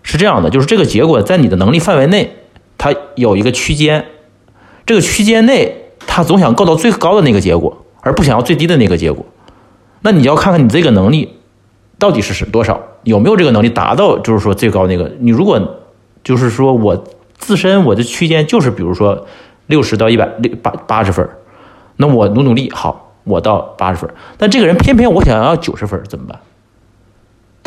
[0.03, 2.35] 是这样的，就是这个结果在你的能力范围内。
[2.79, 4.03] 他有一个区间，
[4.87, 9.23] 这个区间内，他总想够到最高的那个结果，而不想要最低的那个结果。
[10.01, 11.37] 那你要看看你这个能力
[11.99, 15.11] 到底是是多少，有没有这个能力达到，就是说最高那个。
[15.19, 15.61] 你如果
[16.23, 17.03] 就是说我
[17.37, 19.27] 自身我的区间就是比如说
[19.67, 21.29] 六十到一百六八八十分，
[21.97, 24.09] 那我努努力好，我到八十分。
[24.37, 26.39] 但这个人偏偏我想要九十分，怎么办？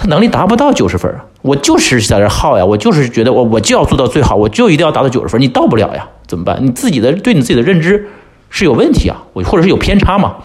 [0.03, 1.25] 他能力达不到九十分啊！
[1.43, 6.59] 我就是在这耗呀，我就是觉得我我就要做到最好，我就一定要达到九十分，你到不了呀，怎么办？
[6.61, 8.09] 你自己的对你自己的认知
[8.51, 10.39] 是有问题啊，我或者是有偏差嘛，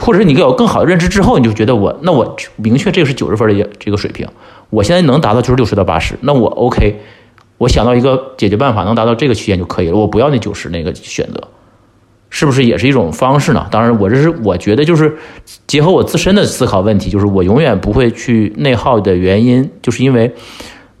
[0.00, 4.26] 或者是你有更好的认知之后，你就觉得我那我明确这个是九十分的这个水平，
[4.70, 7.00] 我现在能达到就是六十到八十，那我 OK，
[7.58, 11.46] 我想到一个解决办法，能达到这个区间就可以了，我不要那九十那个选择。
[12.30, 13.66] 是不是也是一种方式呢？
[13.70, 15.16] 当然，我这是我觉得就是
[15.66, 20.34] 结合我自身的思考问题，就是我永远不会去内耗的原因，就是因为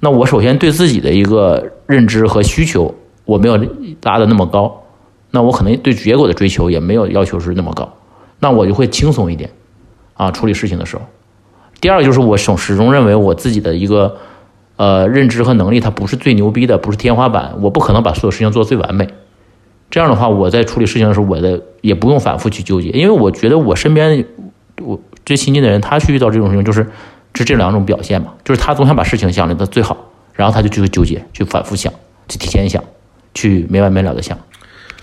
[0.00, 3.56] 那我首先对自己的一个认知和需求我没有
[4.02, 4.84] 拉的那么高，
[5.30, 7.92] 那我可能对结果的追求也没有要求是那么高，
[8.40, 9.50] 那我就会轻松一点
[10.14, 11.02] 啊处理事情的时候。
[11.80, 14.16] 第二个就是我始始终认为我自己的一个
[14.76, 19.08] 呃认知和能力它不是最牛逼的，不是天花板，我不可能把所有事情做最完美。
[19.90, 24.22] 这样的话，我在处理事情的时候，我的也不用反复去纠结，因为我觉得我身边，
[24.82, 26.86] 我最亲近的人，他去遇到这种事情，就是
[27.34, 29.96] 是这两种表现嘛，就是他总想把事情想的最好，
[30.34, 31.90] 然后他就去纠结，去反复想，
[32.28, 32.84] 去提前想，
[33.32, 34.36] 去没完没了的想。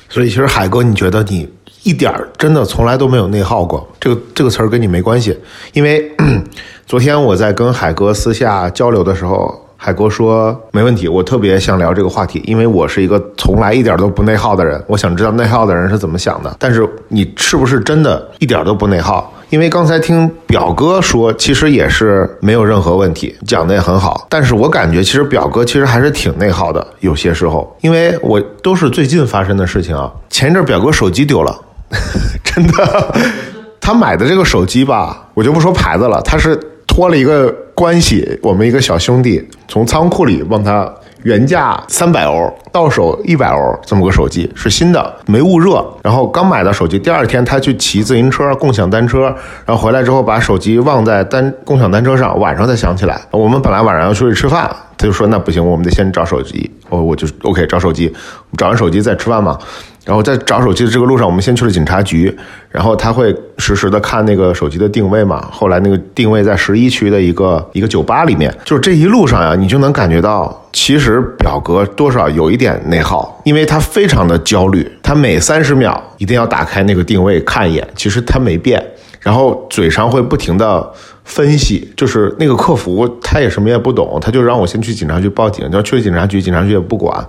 [0.08, 1.50] 所以其实海哥，你觉得你
[1.82, 3.88] 一点儿真的从来都没有内耗过？
[4.00, 5.36] 这个这个词儿跟你没关系，
[5.74, 6.12] 因为
[6.86, 9.64] 昨天我在跟海哥私下交流的时候。
[9.86, 16.56] 海哥说没问题，我特别想聊这个话题，因为我是一个从来一点都不内耗的人，我想知道内耗的人是怎么想的。
[16.58, 19.32] 但是你是不是真的一点都不内耗？
[19.52, 24.26] 因为刚才听表哥说，其实也是没有任何问题，讲的也很好。
[24.28, 30.12] 但是我感觉其实表哥其实还是挺内耗的，有些时候，因为我都是最近发生的事情啊。
[30.32, 31.56] 前一阵表哥手机丢了，
[32.43, 33.15] 真的，
[33.80, 36.60] 他买的这个手机吧，我就不说牌子了，他是。
[36.88, 40.90] 托了一个关系，我们一个小兄弟从仓库里帮他
[41.24, 45.86] 原价三百欧到手一百欧这么个手机是新的，没捂热。
[46.02, 49.24] 然后刚买的手机，第二天他去骑自行车共享单车，
[49.66, 53.20] 然后回来之后把手机忘在单共享单车上，晚上才想起来。
[53.32, 56.72] 我们本来晚上要出去吃饭，他就说那不行，我们得先找手机。
[56.90, 58.14] 我我就 OK 找手机，
[58.58, 59.60] 找完手机再吃饭嘛。
[60.06, 62.34] 然后在找手机的这个路上，我们先去了警察局，
[62.70, 65.48] 然后他会实时的看那个手机的定位嘛。
[65.52, 78.80] 后来那个定位在十一区的一个一个酒吧里面，就是这一路上呀，你就能感觉到，其实表格多少有一点内耗，因为他非常的焦虑，他每三十秒一定要打开那个定位看一眼，其实他没变，
[79.22, 80.88] 然后嘴上会不停的
[81.24, 87.26] 分析，就是那个客服他也什么也不懂，他就让我先去警察局报警，然后去了警察局，警察局也不管。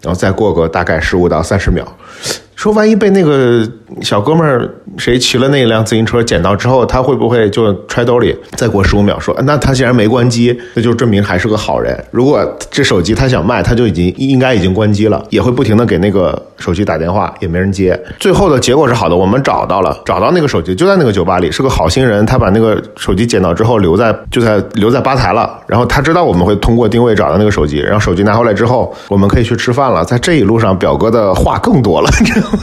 [0.00, 1.86] 然后再过个大概十五到三十秒，
[2.54, 3.68] 说万一被那个
[4.02, 8.36] 小哥们儿谁骑了那辆自行车捡到之后，他会不会就揣兜里？
[8.52, 11.98] 再过十五秒，说那他既然没关机，那就证明还是个好人。
[12.10, 17.98] 如果这手机他想卖，他就已经应该已经关机了，也会不停的给那个手机打电话，也没人接。
[18.20, 25.58] 最后的结果是好的，我们找到了，找到那个手机就在那个酒吧里，是个好心人，他把那个手机捡到之后留在就在留在吧台了。
[25.66, 29.88] 然后他知道我们会通过定位找到那个手机，然后手机拿回来之后，我们可以去吃饭。
[29.88, 32.10] 了，在这一路上，表哥的话更多了，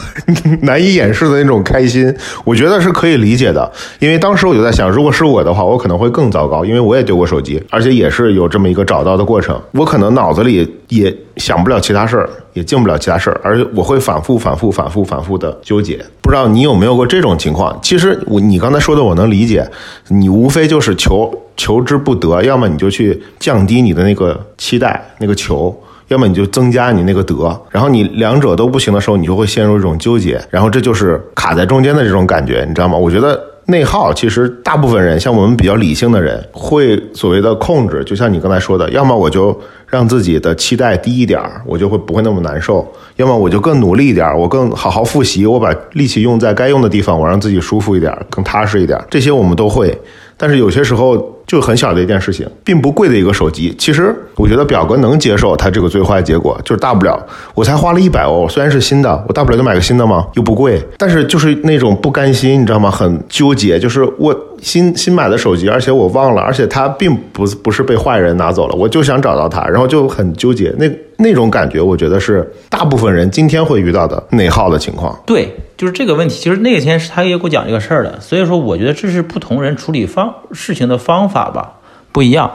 [0.62, 3.72] 难以掩是的那种开心，我觉得是可以理解的。
[3.98, 9.58] 因为当时我就在想，如果是我的话，我可能会更糟糕，因为我也丢过手机，而且也是有这么一个找到的过程。
[9.72, 15.98] 我可能脑子里也想不了其他事儿，也进不了其他事儿，而且我会反复、反复、反复、反复的纠结。
[16.20, 17.76] 不知道你有没有过这种情况？
[17.82, 19.66] 其实我你刚才说的我能理解，
[20.08, 25.74] 你无非就是求求之不得，要么你就去降低你的那个期待，那个求。
[26.08, 32.96] 要么你就增加你那个德，然后你两者都不行的时候，你就会陷入一种纠结，然后这就是卡在中间的这种感觉，你知道吗？
[32.96, 48.96] 我觉得内耗其实大部分人，像我们比较理性的人，会所谓的控制，就像你刚才说的，要么我就让自己的期待低一点，我就会不会那么难受；要么我就更努力一点，我更好好复习，我把力气用在该用的地方，我让自己舒服一点，更踏实一点。
[49.10, 50.00] 这些我们都会。
[50.36, 57.18] 但是有些时候就很小的一件事情，并不贵的一个手机，其实我觉得表哥能接受他这个最坏结果，就是大不了
[57.54, 60.82] 我才花了一百欧，虽然是新的，我大不了就买个新的嘛，又不贵。
[60.98, 62.90] 但是就是那种不甘心，你知道吗？
[62.90, 70.74] 很纠结，就是我新新买的手机，而且我忘了，而且它并不不是被坏人拿走了，我就想找到它，然后就很纠结。
[70.78, 75.16] 那那种感觉，我觉得是大部分人今天会遇到的内耗的情况。
[75.24, 75.54] 对。
[75.76, 81.74] 就是这个问题，其实那天是他也给我讲这个事儿的，所以说我觉得这是不同人处理方事情的方法吧，
[82.12, 82.52] 不一样。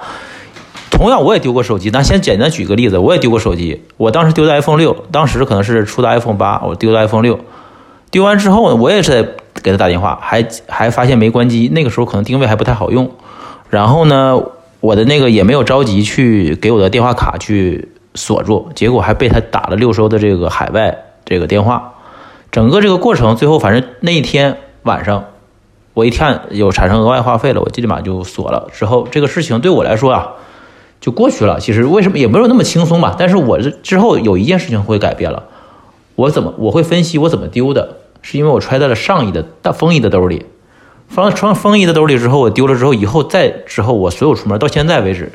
[0.90, 7.40] 同样我也丢过手机，那先简单举个例子，我也丢过手机，我当时丢的 iPhone 六，当时可能是出的 iPhone 八，我丢的 iPhone 六，
[8.10, 9.30] 丢完之后呢，我也是在
[9.64, 13.10] 给他打电话，还还发现没关机，那个时候可能定位还不太好用，
[13.70, 14.42] 然后呢，
[14.80, 21.94] 我的那个也没有着急去给我的电话卡去锁住，结果还被他打了六收的这个海外这个电话。
[22.52, 25.24] 整个这个过程，最后反正那一天晚上，
[25.94, 28.68] 我一看有产生额外话费了，我立马就锁了。
[28.74, 30.34] 之后这个事情对我来说啊，
[31.00, 31.62] 就过去了。
[31.62, 33.16] 其实为什么也没有那么轻松吧？
[33.18, 35.44] 但是我这之后有一件事情会改变了。
[36.16, 38.00] 我怎么我会分析我怎么丢的？
[38.22, 40.46] 是因为我揣在了上衣的大风衣的兜里，
[41.08, 45.32] 放穿风衣的兜里之后，我丢了之后，以后再之后我所有出门到现在为止，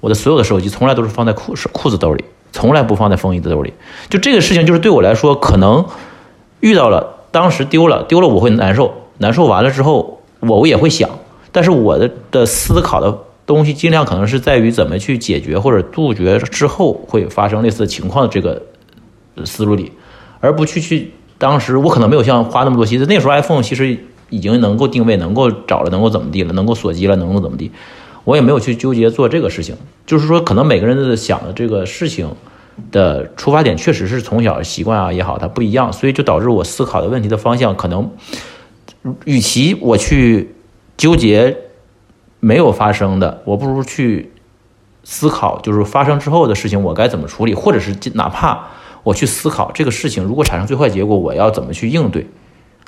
[0.00, 3.72] 我的所有的手机从来都是放在裤裤子兜里，从来不放在风衣的兜里。
[4.10, 5.86] 就这个事情，就是对我来说可能。
[6.60, 11.08] 遇到了，当时丢了，丢了我会难受，难受完了之后，我也会想，
[11.52, 18.60] 但是我的的思考的东西尽量可能是在于怎么去解决或者杜绝之后会发生类似情况的这个
[19.44, 19.92] 思路里，
[20.40, 23.96] 而不去去当时我可能没有像花那么多心思，那时候 iPhone 其实
[24.30, 27.70] 已经能够定位，能够找了，能够怎么地了，能够锁机了，能够怎么地，
[28.24, 32.28] 我也没有去纠结做这个事情，就是说可能每个人的想的这个事情。
[32.90, 38.10] 的出发点确实是从小习惯啊也好，它不一样，所以就导致我思考的问题的方向可能，
[39.24, 40.54] 与其我去
[40.96, 41.56] 纠结
[42.40, 44.32] 没有发生的，我不如去
[45.04, 48.68] 思考，就是发生之后的事情我该怎么处理，或者是哪怕
[49.02, 52.26] 我去思考这个事情如果产生最坏结果，我要怎么去应对。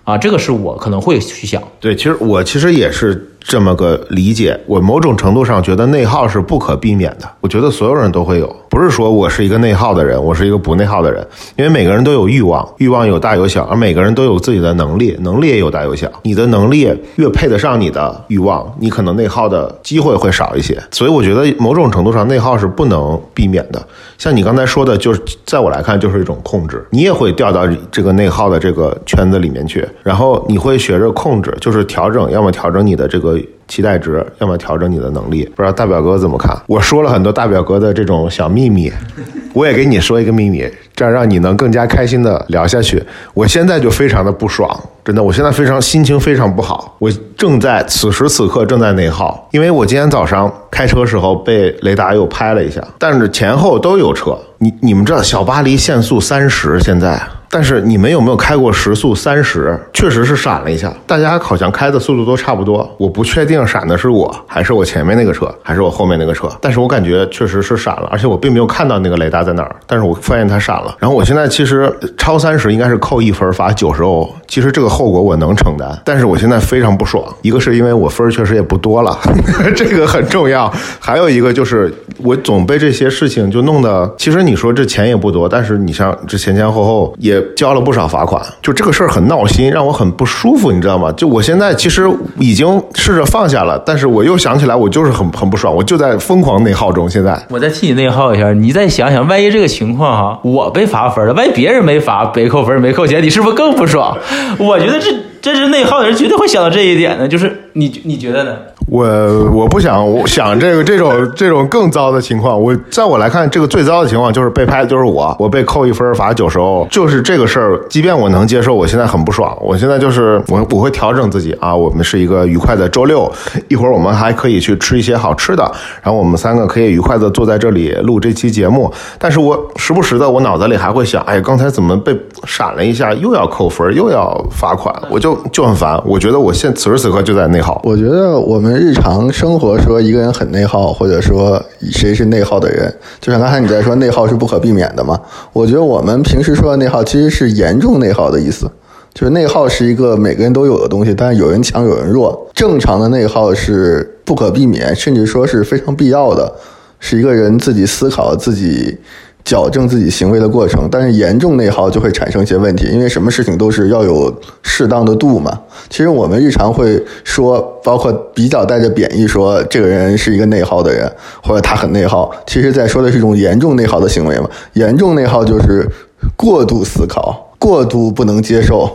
[0.04, 1.62] 啊，这个是我可能会去想。
[1.78, 4.58] 对，其实我其实也是这么个理解。
[4.66, 7.28] 我某种程度上觉得内耗是不可避免的。
[7.40, 11.26] 我觉得所有人都会有，不是说我是一个内耗的人，我是一个不内耗的人。
[11.56, 16.10] 因为每个人都有欲望，欲望有大有小，而每个人都有自己的能力，能力也有大有小。
[16.22, 20.80] 你的能力越配得上你的欲望，你可能内耗的机会会少一些。
[20.90, 23.82] 所以我觉得某种程度上内耗是不能避免的。
[24.18, 29.86] 像你刚才说的，就是在我来看就是一种控制，你也会掉到这个内耗的这个圈子里面去。
[30.02, 33.29] 然后你会学着控制，就是调整，要么调整你的这个
[33.68, 35.44] 期待值，要么调整你的能力。
[35.54, 36.56] 不知道大表哥怎么看？
[36.66, 38.92] 我说了很多大表哥的这种小秘密，
[39.54, 43.02] 我也给你说一个秘密，这样让你能更加开心的聊下去。
[43.34, 44.68] 我现在就非常的不爽，
[45.04, 54.36] 真的，我现在非常心情非常不好，我正在此时此刻正在内耗，因为我今天早上开车时候被雷达又拍了一下，但是前后都有车。
[54.58, 57.20] 你你们知道小巴黎限速三十现在？
[57.52, 59.76] 但是你们有没有开过时速三十？
[59.92, 62.88] 确实是闪了一下，大家好像开的速度都差不多。
[62.96, 66.48] 我不确定闪的是我还是我前面那个车，还是我后面那个车。
[66.60, 70.94] 但是我感觉确实是闪了，而且我并没有看到那个雷达在哪儿，但是我发现它闪了。
[71.00, 76.00] 然后我现在其实超三十应该是扣一分罚九十欧，其实这个后果我能承担。
[76.04, 79.18] 但是我现在非常不爽，一个是因为我分确实也不多了，
[79.74, 80.72] 这个很重要。
[81.00, 87.39] 还有一个就是我总被这些事情就弄得，其实你说这钱也不多，但是你像这前前后后也。
[87.56, 91.12] 交了不少罚款，就这个事儿很闹心，让我很不舒服，你知道吗？
[91.12, 97.08] 就我现在其实已经试着放下了，但是我又想起来，我就是很很不爽，我就在疯狂内耗中。
[97.08, 104.16] 现在我再替你内耗一下，你再想想，万一这个情况哈，我被罚分了，万一别人没罚， 没扣分，没扣钱，你是不是更不爽？
[104.58, 105.10] 我觉得这。
[105.42, 108.50] 这是内耗的人绝对会想到这一点的，就是你你觉得呢？
[108.88, 109.06] 我
[109.52, 112.60] 我不想我想这个这种这种更糟的情况。
[112.60, 117.80] 我在我来看，这个最糟的情况就是被拍的就是我，我被扣一分罚九十欧，就是这个事儿。
[117.88, 119.56] 即便我能接受，我现在很不爽。
[119.60, 121.74] 我现在就是我我会调整自己啊。
[121.74, 123.30] 我们是一个愉快的周六，
[123.68, 125.62] 一会儿我们还可以去吃一些好吃的，
[126.02, 128.92] 然后我们三个可以愉快的坐在这里录这期节目。
[129.18, 135.38] 但是我时不时的我脑子里还会想，哎，刚才怎么被闪了一下，又要扣分，又要罚款，我就。
[135.52, 145.20] 就很烦，我觉得我现此时此刻就在那我觉得我们日常生活说一个人很内耗，或者说谁是内耗的人，就像刚才你在说内耗是不可避免的嘛。
[145.52, 148.70] 我觉得我们平时说的内耗其实是严重内耗的意思，
[149.14, 152.48] 就是内耗是一个每个人都有的东西，但是有人强有人弱。
[152.54, 156.52] 正常的内耗是不可避免，甚至说是非常必要的，
[156.98, 158.98] 是一个人自己思考自己。
[159.44, 164.32] 矫正自己行为的过程，但是严重内耗就会产生一些问题，因为什么事情都是要有
[164.62, 165.58] 适当的度嘛。
[165.88, 171.10] 其实我们日常会说，包括比较带着贬义说这个人是一个内耗的人，
[171.42, 174.48] 或者他很内耗，其实在说的是一种严重内耗的行为嘛。
[174.74, 175.88] 严重内耗就是
[176.36, 178.88] 过度思考、过度不能接受，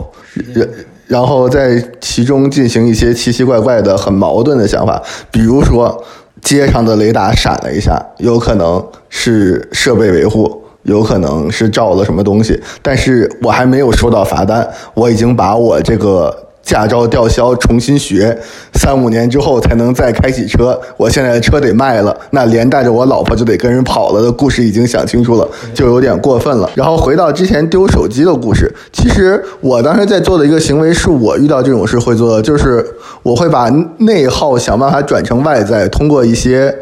[0.54, 0.68] 然
[1.06, 6.02] 然后在其中进行一些奇奇怪怪的、很矛盾的想法，比如说。
[6.46, 16.45] 街上的雷达闪了一下，有可能是设备维护，有可能是照了什么东西，但是我还没有收到罚单，我已经把我这个。
[16.66, 18.36] 驾照吊销，重新学，
[18.74, 20.78] 三五年之后才能再开起车。
[20.96, 26.68] 我现在的车得卖了，那连带着我老婆就得跟人跑了的故事已经想清楚了，就有点过分了。
[26.74, 32.84] 然后回到之前丢手机的故事，其实我当时在做的一个行为是我遇到这种事会做的，就是
[33.22, 36.76] 我会把内耗想办法转成外在，通过一些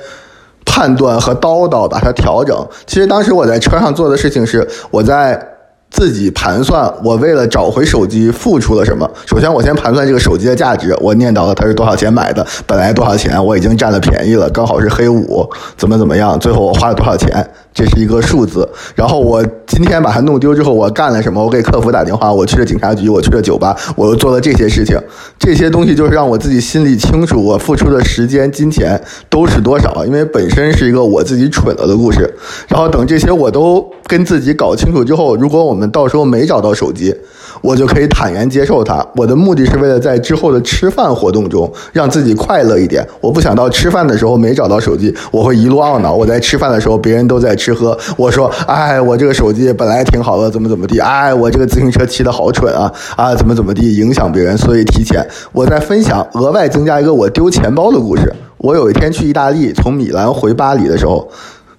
[0.64, 2.66] 判断和叨叨把它调整。
[2.87, 5.53] 其实当时我在车上做的事情是我在。
[5.95, 9.09] 自己盘算，我为了找回手机付出了什么？
[9.26, 16.36] 首先，我先盘算这个手机的价值，我念叨了它是多少钱买的，本来多少钱，我已经占了便宜了，刚好是黑五，怎么怎么样？
[16.40, 17.49] 最后我花了多少钱？
[17.74, 18.66] 这是一个数字。
[18.94, 21.42] 然后我今天把它弄丢之后，我干了什么？
[21.44, 24.96] 我给客服打电话，我去了警察局，我去了酒吧，我又做了这些事情。
[25.36, 28.98] 这些东西就是让我自己心里清楚，我付出的时间、金钱
[29.28, 30.04] 都是多少。
[30.06, 32.32] 因为本身是一个我自己蠢了的故事。
[32.68, 37.12] 然后等这些我都跟自己搞清楚之后，如果我们到时候没找到手机，
[37.60, 39.04] 我就可以坦然接受它。
[39.16, 43.04] 我的目的是为了在之后的吃饭活动中让自己快乐一点。
[43.20, 46.14] 我不想到吃饭的时候没找到手机，我会一路懊恼。
[46.14, 47.56] 我在吃饭的时候，别人都在。
[47.64, 58.30] 吃喝，我说，哎，我这个手机本来挺好的，怎么怎么地，哎，我这个自行车骑的好蠢啊，啊，怎么怎么地，影响别人，所以提前我在分享，额外增加一个我丢钱包的故事。
[58.58, 61.26] 我有一天去意大利，从米兰回巴黎的时候，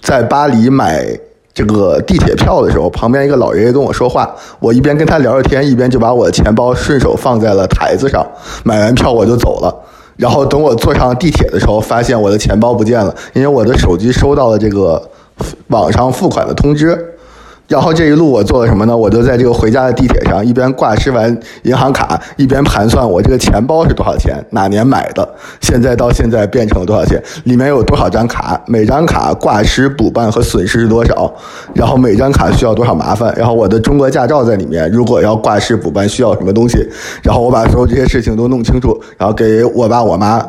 [0.01, 1.05] 在巴黎买
[1.53, 8.25] 这个地铁票的时候，旁边一个老爷爷跟我说话，我一边跟他聊着天，一边就把我的钱包顺手放在了台子上，
[8.63, 9.71] 买完票我就走了。
[10.17, 15.01] 然后等我坐上地铁的时候，发现我的钱包不见了，因为我的手机收到了这个
[15.67, 17.11] 网上付款的通知。
[17.67, 18.95] 然后这一路我做了什么呢？
[18.95, 25.27] 我就在这个回家的地铁上，一边挂失完银行卡，一边盘算我这个钱包是多少钱，哪年买的，
[25.61, 31.33] 现在到现在变成了多少钱，里面有多少张卡，每张卡挂失、补办和损失是多少，
[31.73, 36.87] 然后每张卡需要多少麻烦，然后我的中国驾照在里面，如果要挂失补办需要什么东西，
[37.23, 40.39] 然后我把所有这些事情都弄清楚，然后给我爸我妈。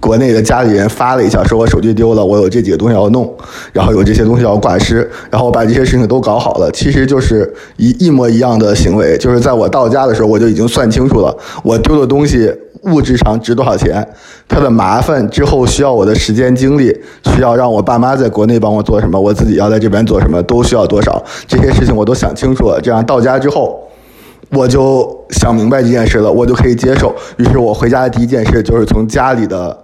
[0.00, 3.28] 国内的家里人发了一下，说我手机丢了，我有这几个东西要弄，
[3.72, 6.70] 然后有这些东西要挂失，然后我把这些事情都搞好了。
[6.70, 12.48] 其实就是一一模一样的行为，就是在我到家的时候，我就已经算清楚了，我丢的东西
[12.82, 14.06] 物质上值多少钱，
[14.46, 16.96] 它的麻烦之后需要我的时间精力，
[17.34, 22.80] 需要让我爸妈在国内帮我做什么，我自己要在这边做什么，都需要多少，这些事情我都想清楚了。
[22.80, 23.87] 这样到家之后。
[24.50, 27.14] 我就想明白这件事了，我就可以接受。
[27.36, 29.76] 于是我回家的第一件事就是从家里的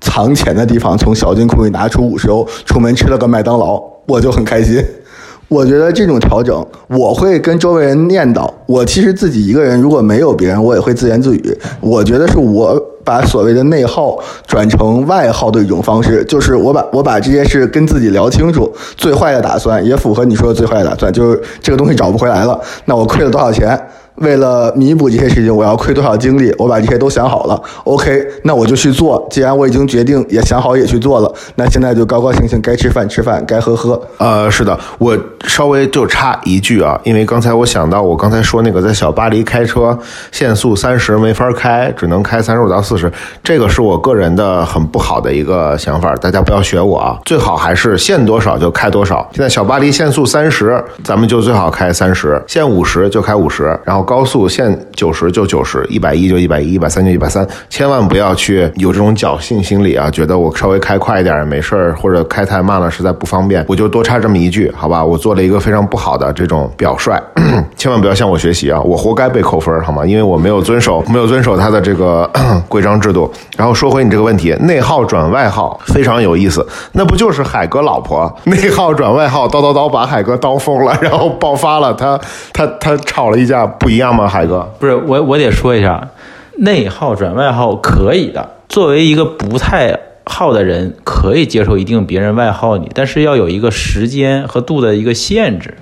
[0.00, 4.84] 藏钱的地方，从小金库里拿出五十欧，出门吃了个麦当劳，我就很开心。
[5.48, 8.48] 我觉得这种调整，我会跟周围人念叨。
[8.64, 11.58] 我其实自己一个人，如果没有别人，我也会自言自语。
[11.80, 23.78] 我觉得是我把所谓的内耗转成外耗的一种方式，就是我把我把这件事跟自己聊清楚，最坏的打算也符合你说的最坏的打算，就是这个东西找不回来了，那我亏了多少钱？
[24.16, 26.54] 为了弥补这些事情，我要亏多少精力？
[26.58, 27.60] 我把这些都想好了。
[27.84, 29.26] OK，那我就去做。
[29.30, 34.00] 既然我已经决定，也想好，也去做了，那现在就高高兴兴，该吃饭吃饭，该喝喝。
[34.18, 39.98] 呃，是的，我稍微就插一句啊，因为刚才我想到，我刚才说那个在小巴黎开车
[40.30, 43.10] 限速三十没法开，只能开三十五到四十，
[43.42, 49.26] 这个是我个人的很不好的一个想法，大家不要学我啊，最好还是限多少就开多少。
[49.32, 54.01] 现在小巴黎限速三十，咱们就最好开三十；限五十就开五十，然后。
[54.02, 60.10] 高速限九十就九十，一百一就一百一，一百三就一百三，千万不要去有这种侥幸心理啊！
[60.10, 65.04] 觉得我稍微开快一点没事儿，或者开太慢了实在不方便，我就多插这么一句，好吧？
[65.04, 67.12] 我做了一个非常不好的这种表率，
[67.76, 68.80] 千万不要向我学习啊！
[68.80, 70.04] 我活该被扣分，好吗？
[70.04, 72.28] 因为我没有遵守，没有遵守他的这个
[72.68, 73.32] 规章制度。
[73.56, 82.18] 然后说回你这个问题，内耗转外耗非常有意思，那不就是海哥老婆内耗转外耗，叨叨叨把海哥刀疯了，然后爆发了，他
[82.52, 83.91] 他他吵了一架不？
[83.92, 84.72] 一样吗，海哥？
[84.78, 86.08] 不是我，我得说一下，
[86.56, 88.56] 内耗转外耗可以的。
[88.68, 95.74] 作为一个不太耗的人，可以接受一定别人外耗你，但是要有一个时间和度的一个限制。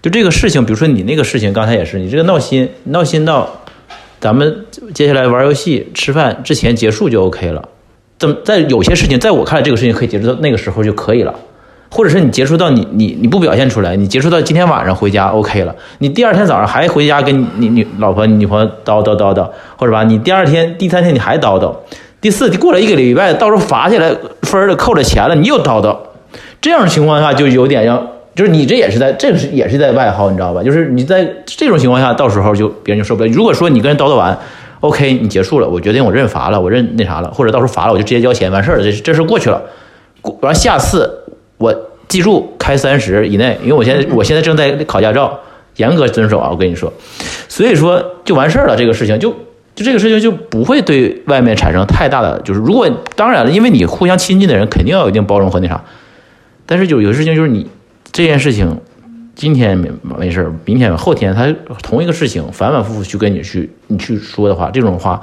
[0.00, 3.62] 就这个事情，比如说你那个事情，刚才也是，你这个闹心，闹心到
[4.20, 4.64] 咱们
[4.94, 7.68] 接下来玩游戏、吃饭之前结束就 OK 了。
[8.18, 11.34] 怎么在有些事情，在我看来，这个事情可以结束到那个时候就可以了。
[11.94, 21.70] 或者是你结束到你你你不表现出来，你结束到今天晚上回家 OK 了，你第二天早上还回家跟你你老婆你女朋友叨叨叨叨，或者吧，你第二天第三天你还叨叨，
[22.18, 25.94] 第四过了一个礼拜，到时候罚下来分了扣了钱了，你又叨叨，
[26.62, 28.02] 这样的情况下就有点要，
[28.34, 30.62] 就是你这也是在这个是也是在外耗，你知道吧？
[30.62, 33.28] 就是你在这种情况下，到时候就别人就受不了。
[33.30, 34.34] 如果说你跟人叨叨完
[34.80, 39.60] OK，你结束了，我决定我认罚了，我认那啥了，或者到时候罚了我就直接交钱完事儿了，这这事过去了，
[40.22, 41.18] 过完下次。
[41.62, 41.72] 我
[42.08, 45.38] 记住开三十以内，因为我现在我现在正在考驾照，
[45.76, 46.48] 严格遵守啊！
[46.50, 46.92] 我跟你说，
[47.48, 49.30] 所以说就完事儿了，这个事情就
[49.76, 55.80] 就这个事情就不会对外面产生太大的，就是如果当然了，因为你互相亲近的人肯定要有一定包容和那啥，
[56.66, 57.68] 但是就有的事情就是你
[58.10, 58.80] 这件事情
[59.36, 61.46] 今天没没事儿，明天后天他
[61.82, 65.22] 同一个事情反反复复去跟你去你去说的话，这种话。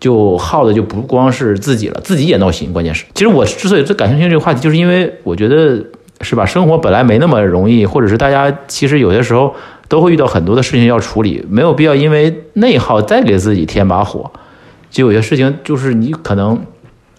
[0.00, 2.72] 就耗的就不光是自己了，自己也闹心。
[2.72, 5.84] 关键是，其实我之所以最感兴趣这个话题，就是因为我觉得
[6.22, 9.54] 是吧，生活本来没那么容易，或者是大家其实有些时候
[9.88, 14.30] 都会遇到很多的事情要处理，没有必要因为内耗再给自己添把火。
[14.90, 16.58] 就有些事情，就是你可能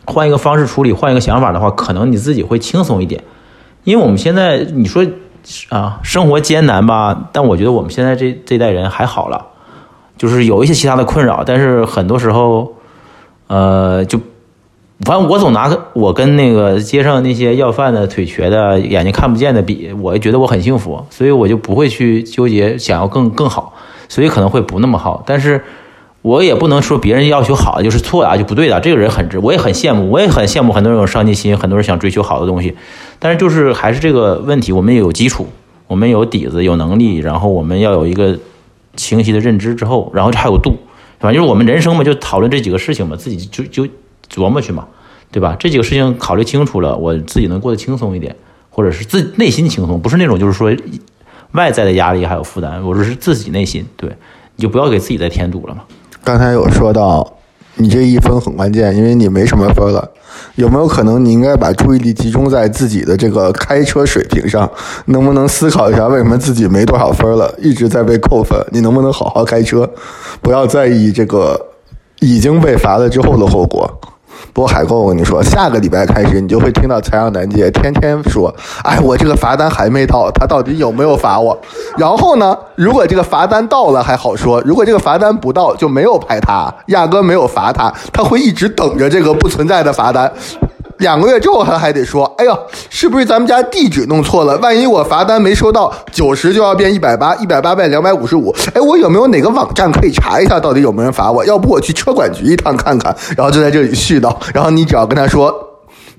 [0.05, 3.23] 换一个方式处理，换一个想法的话，可能你自己会轻松一点。
[3.84, 5.05] 因为我们现在你说
[5.69, 9.47] 啊，生活艰难吧，但我觉得我们现在这这代人还好了。
[10.22, 12.76] 就是有一些其他的困扰，但是很多时候，
[13.47, 14.19] 呃，就
[15.03, 23.74] 反正我总拿我跟那个街上那些要饭的、腿瘸的、眼睛看不见的比，我觉得我很幸福，所以我就不会去纠结想要更更好，
[24.07, 25.24] 所以可能会不那么好。
[25.26, 25.59] 但是
[26.22, 28.80] 我也不能说别人要求好就是错的，就不对的。
[28.80, 32.76] 这个人很直，我也很羡慕，我也很羡慕很多人有上进心，很多人想追求好的东西。
[33.17, 35.47] 但是就是还是这个问题，我们有基础，
[35.88, 38.38] 我们有底子，有能力，然后我们要有一个。
[38.95, 40.77] 清晰的认知之后，然后还有度，
[41.19, 43.87] 反正就是我们人生嘛，就讨论这几个事情嘛，自己就就
[44.29, 44.87] 琢磨去嘛，
[45.31, 45.55] 对吧？
[45.59, 48.35] 这几个事情考虑清楚了，我自己能过得轻松一点，
[48.69, 50.75] 或者是自内心轻松，不是那种就是说
[51.53, 54.09] 外在的压力还有负担，我说是自己内心，对，
[54.55, 55.83] 你就不要给自己再添堵了嘛。
[56.23, 57.37] 刚才有说到
[57.75, 60.11] 你这一分很关键，因为你没什么分了。
[60.55, 64.69] 有没有可能你应该把注意力集中在自己的这个开车水平上？
[65.05, 68.59] 能不能思考一下为什么自己没多少分了，一直在被扣分？
[68.71, 69.89] 你能不能好好开车，
[70.41, 71.59] 不要在意这个
[72.19, 73.89] 已经被罚了之后的后果？
[74.53, 81.57] 不过海购，我跟你说，下个礼拜开始，你就会听到财阳南街天天说：“哎，我这个罚单还没到，他到底有没有罚我？”
[81.97, 90.31] 然后呢，如果这个罚单到了还好说，如果这个罚单不到，就没有拍他，压根没有罚他，他会一直等着这个不存在的罚单。
[91.02, 92.58] 两个月之后，他还得说：“哎呀，
[92.89, 94.56] 是不是咱们家地址弄错了？
[94.60, 98.56] 万一我罚单没收到，九十就要变一百八，一百八变两百五十五。
[98.76, 101.43] 哎，我有没有哪个网站可以查一下，到底有没有人罚我？
[101.43, 104.34] 要不我去车管局一趟看看。”然后就在这里絮叨。
[104.54, 105.52] 然后你只要跟他说：“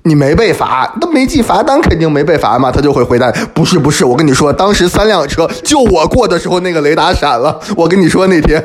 [0.03, 7.57] 你没被罚，那没寄罚单，肯定没被罚嘛。”他就会回答：“不是，不是，我跟你说，当时三辆车就我过的时候，那个雷达闪了。
[7.77, 8.61] 我跟你说那天。”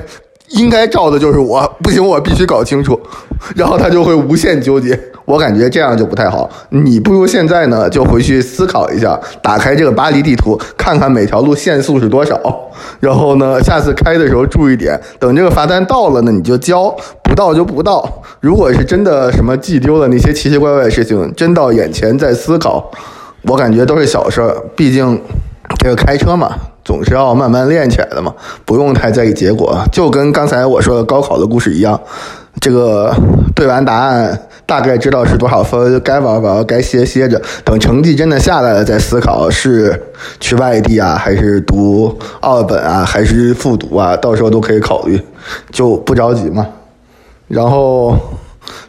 [0.51, 2.99] 应该照的就是我，不行，我必须搞清楚，
[3.55, 4.99] 然后他就会无限纠结。
[5.24, 6.49] 我感觉这样就不太好。
[6.70, 12.40] 你不如现在呢，就回去思考一下，打开这个巴黎地图，看看每条路限速是多少，
[12.99, 14.99] 然后呢，下次开的时候注意点。
[15.18, 16.90] 等这个罚单到了呢，你就交；
[17.22, 18.22] 不到就不到。
[18.40, 22.90] 如果是真的什么记丢了那些奇奇怪怪的事情，真到眼前再思考，
[23.42, 24.57] 我感觉都是小事儿。
[24.74, 25.20] 毕竟
[25.80, 26.51] 这个开车嘛。
[26.89, 28.32] 总是要慢慢练起来的嘛，
[28.64, 29.78] 不用太在意结果。
[29.93, 32.01] 就跟刚才我说的高考的故事一样，
[32.62, 33.14] 这个
[33.55, 37.39] 对完答案，大概知道是多少分，该玩玩，该歇歇着。
[37.62, 40.03] 等成绩真的下来了再思考，是
[40.41, 44.16] 去外地啊，还是读二本啊，还是复读啊？
[44.16, 45.20] 到时候都可以考虑，
[45.70, 46.66] 就不着急嘛。
[47.49, 48.16] 然后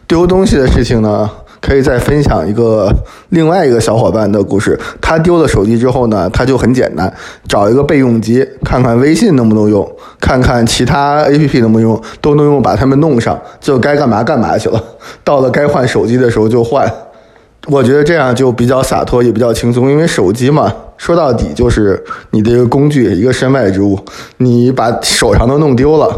[0.06, 1.30] 丢东西的事情呢？
[1.60, 2.92] 可以再分享一个
[3.28, 4.78] 另外一个小伙伴的故事。
[5.00, 7.12] 他丢了手机之后呢，他就很简单，
[7.46, 9.86] 找一个备用机，看看微信能不能用，
[10.20, 14.82] 看看其他 APP 能不能用，都能用，把它们弄上，就该干嘛干嘛去了。
[15.22, 16.90] 到了该换手机的时候就换。
[17.66, 23.98] 我觉得这样就比较洒脱，也比较轻松，因为手机嘛，说到底就是你的一个工具，一个身外之物。
[24.38, 26.10] 你把手上都弄丢了，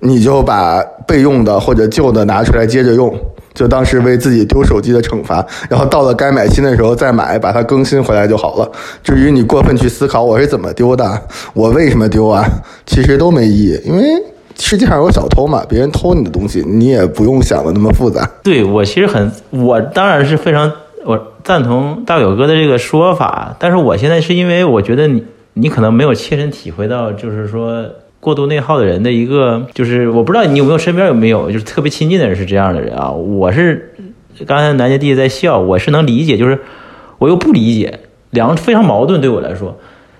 [0.00, 3.12] 你就把备用的或者旧的拿出来接着用。
[3.60, 8.66] 就当是为自己丢手机的惩罚，然后到了该买新的时候再买，把它更新回来就好了。
[9.04, 11.04] 至于你过分去思考我是怎么丢的，
[11.52, 12.42] 我为什么丢啊，
[12.86, 14.02] 其实都没意义，因为
[14.58, 18.26] 世界上有小偷嘛，别人偷你的东西，你也不用想的那么复杂。
[18.42, 20.72] 对我其实很，我当然是非常
[21.04, 27.84] 我赞同大表哥的这个说法，但是我现在是因为我觉得你你可能没有切身体会到，就是说。
[28.20, 33.10] 过度内耗的人的一个，就是我不知道你有没有身边有没有，就是特别亲近的人是这样的人啊。
[33.10, 33.94] 我是
[34.46, 36.58] 刚才南杰弟弟在笑，我是能理解，就是
[37.18, 39.74] 我又不理解，两个非常矛盾对我来说。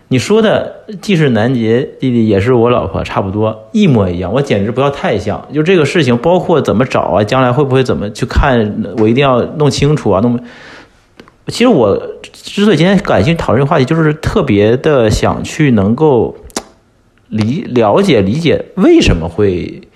[0.09, 5.47] 你说的既是南杰弟弟，也是我老婆，差不多一模一样，我简直不要太像。
[5.53, 10.41] 就这个事情，包括怎么找啊，将来会不会怎么去看，我一定要弄清楚啊，弄。
[11.49, 12.01] 其实我
[12.33, 16.35] 之所以今天感兴趣讨论这个话题，就是特别的想去能够。
[17.31, 19.89] 理了解理解为什么会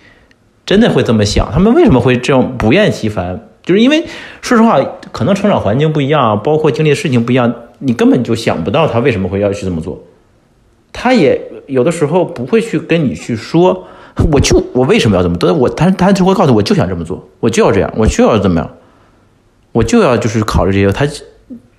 [0.65, 1.51] 真的会这么想？
[1.53, 3.49] 他们为什么会这样不厌其烦？
[3.63, 4.05] 就是因为
[4.41, 4.81] 说实话，
[5.13, 10.03] 可能成长环境不一样，包括经历的事情不一样，你根本就想不到他为什么会要去这么做。
[10.93, 13.87] 他也有的时候不会去跟你去说，
[14.33, 15.53] 我就我为什么要这么做？
[15.53, 18.71] 我他他就会告诉我就想这么做，我就要这样，我就要怎么样，
[19.73, 20.93] 我就要就是考虑这些。
[20.93, 21.07] 他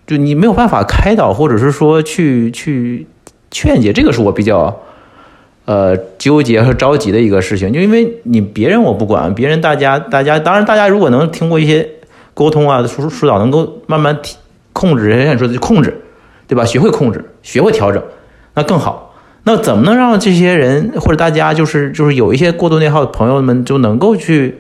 [0.06, 3.08] 就你没有办法开导，或者是说去去
[3.50, 4.82] 劝解，这个是我比较。
[5.66, 11.90] 呃，纠结和着急的一个事情，就因为你别人我不管，别人大家大家当然大家如果能通过一些
[12.36, 14.20] 沟通啊疏疏导，能够慢慢
[14.74, 16.02] 控制，人家说的控制，
[16.48, 16.64] 对吧？
[16.66, 18.04] 学会控制，学会调整，
[18.54, 19.16] 那更好。
[19.48, 24.60] 那怎么能让这些人或者大家就是 就是有一些过度内耗的朋友们就能够去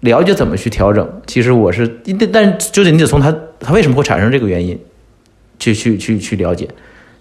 [0.00, 1.08] 了解怎么去调整？
[1.26, 1.88] 其实我是，
[2.32, 4.78] 但就得你得从他他为什么会产生这个原因
[5.58, 6.68] 去去去去了解。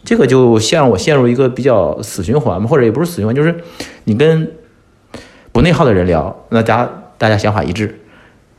[0.04, 3.64] 这个就像我陷入一个比较死循环嘛，或者也不是死循环，就是
[4.06, 4.52] 你跟
[5.52, 7.88] 不内耗的人聊，那大家大家想法一致；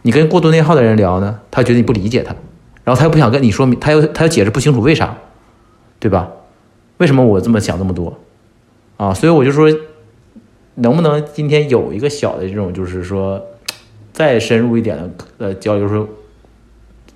[0.03, 2.34] 你跟过度内耗的人聊呢，他觉得你不理解他，
[2.84, 5.16] 然后他又不想跟你说明，他又他又解释不清楚为啥，
[5.99, 6.28] 对吧？
[6.99, 8.18] 为什么我这么想这么多
[8.97, 9.14] 啊？
[9.14, 9.70] 所以我就说，
[10.74, 13.43] 能不能今天有一个小的这种，就是说
[14.12, 16.07] 再深入一点的呃交流，说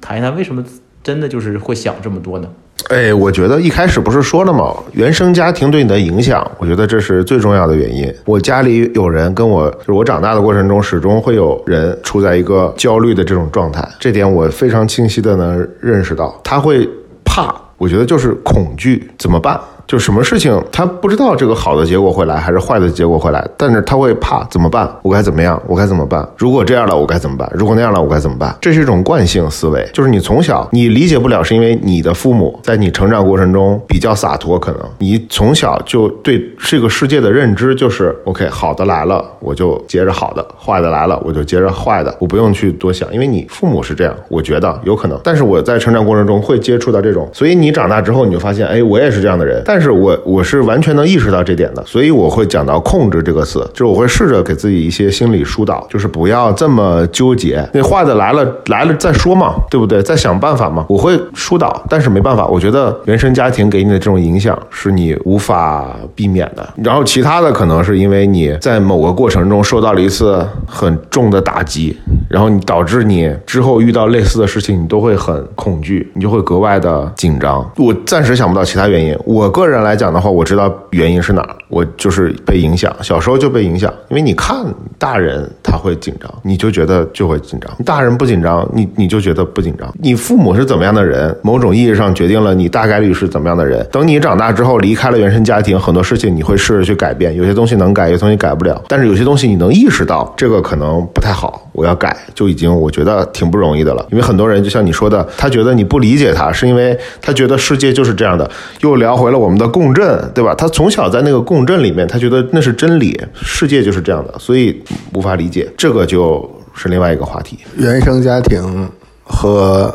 [0.01, 0.64] 谈一谈为什么
[1.03, 2.51] 真的就是会想这么多呢？
[2.91, 4.75] 哎，我觉得一开始不是说了吗？
[4.93, 8.12] 原生家庭对你的影响，我觉得这是最重要的原因。
[8.27, 16.39] 我家里有人跟我，就是我长大的过程中，始终会有人处在一个焦虑的这种状态，这点我非常清晰的能认识到。
[16.45, 16.87] 他会
[17.25, 19.59] 怕，我觉得就是恐惧，怎么办？
[19.87, 24.91] 就什么事情他不知道这个好的结果会来还是坏的结果会来，但是他会怕怎么办？
[25.03, 25.61] 我该怎么样？
[25.66, 26.26] 我该怎么办？
[26.37, 27.51] 如果这样了，我该怎么办？
[27.55, 28.55] 如果那样了，我该怎么办？
[28.61, 45.20] 这是一种惯性思维，就是你从小你理解不了，是因为你的父母在你成长过程中比较洒脱，可能你从小就对这个世界的认知就是 OK，好的来了我就接着好的，坏的来了我就接着坏的，我不用去多想，因为你父母是这样，我觉得有可能。
[45.22, 60.01] 但是我在成长过程中会接触到这种，所以你长大之后你就发现，哎，我也是这样的人，但但是我我是完全能意识到这点的，所以我会讲到控制这个词，就是我会试着给自己一些心理疏导，就是不要这么纠结，那坏的来了来了再说嘛，对不对？
[60.01, 60.87] 再想办法嘛。
[60.89, 66.64] 我会疏导，但是没办法，我觉得原生家庭给你的这种影响是你无法避免的。
[66.77, 71.99] 然后其他的可能是因为你在某个过程中受到了一次很重的打击，
[72.31, 77.68] 然后你导致你之后遇到类似的事情，你都会很恐惧，你就会格外的紧张。
[77.77, 79.18] 我暂时想不到其他原因。
[79.25, 84.65] 我个个人来讲的话，我知道原因是哪儿，我就是被影响，小时候就被影响，因为你看
[84.99, 89.93] 大人他会紧张，你就觉得就会紧张；大人不紧张，你你就觉得不紧张。
[89.99, 93.87] 你父母是怎么样的人，某种意义上决定了你大概率是怎么样的人。
[93.91, 98.83] 等你长大之后离开了原生家庭，很多事情你会试着去改变，有些东西能改，有些东西改不了。
[98.89, 104.07] 但是有些东西你能意识到这个可能不太好，我要改，就已经我觉得挺不容易的了。
[104.11, 108.49] 因为很多人就像你说的，他觉得你不理解他，是因为他觉得世界就是这样的。
[108.81, 110.55] 又聊回了我们的共振，对吧？
[110.55, 115.68] 他从小在那个共振里面，他觉得那是真理，世界就是这样的，所以无法理解。
[115.77, 117.59] 这个就是另外一个话题。
[117.77, 118.89] 原生家庭
[119.25, 119.93] 和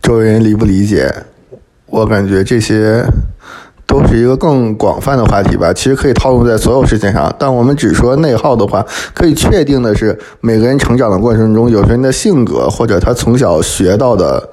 [0.00, 1.12] 周围人理不理解，
[1.86, 3.04] 我感觉这些
[3.88, 5.72] 都是一个更广泛的话题吧。
[5.72, 14.48] 其实可以套用在所有事情上，但我们只说内耗的话，可以确定的是，每个人成长的过程中，有些人的性格或者他从小学到的。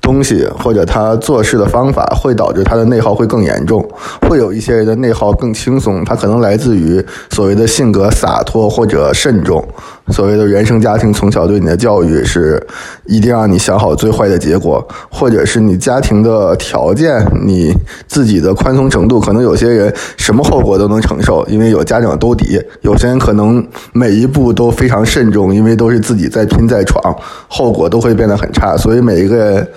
[0.00, 3.86] 东西或者他做事的方法会导致他的内耗会更严重，
[4.28, 9.62] 会有一些人的内耗更轻松，他可能来自于所谓的性格洒脱或者慎重。
[10.10, 12.66] 所谓的原生家庭从小对你的教育是
[13.04, 17.74] 一定让你想好最坏的结果，或者是你家庭的条件，你
[18.06, 27.14] 自己的宽松程度，可能有些人什么后果都能承受，因为有家长兜底；有些人可能每一步都非常慎重，因为都是自己在拼在闯，
[27.46, 28.74] 后果都会变得很差。
[28.78, 29.68] 所以每一个人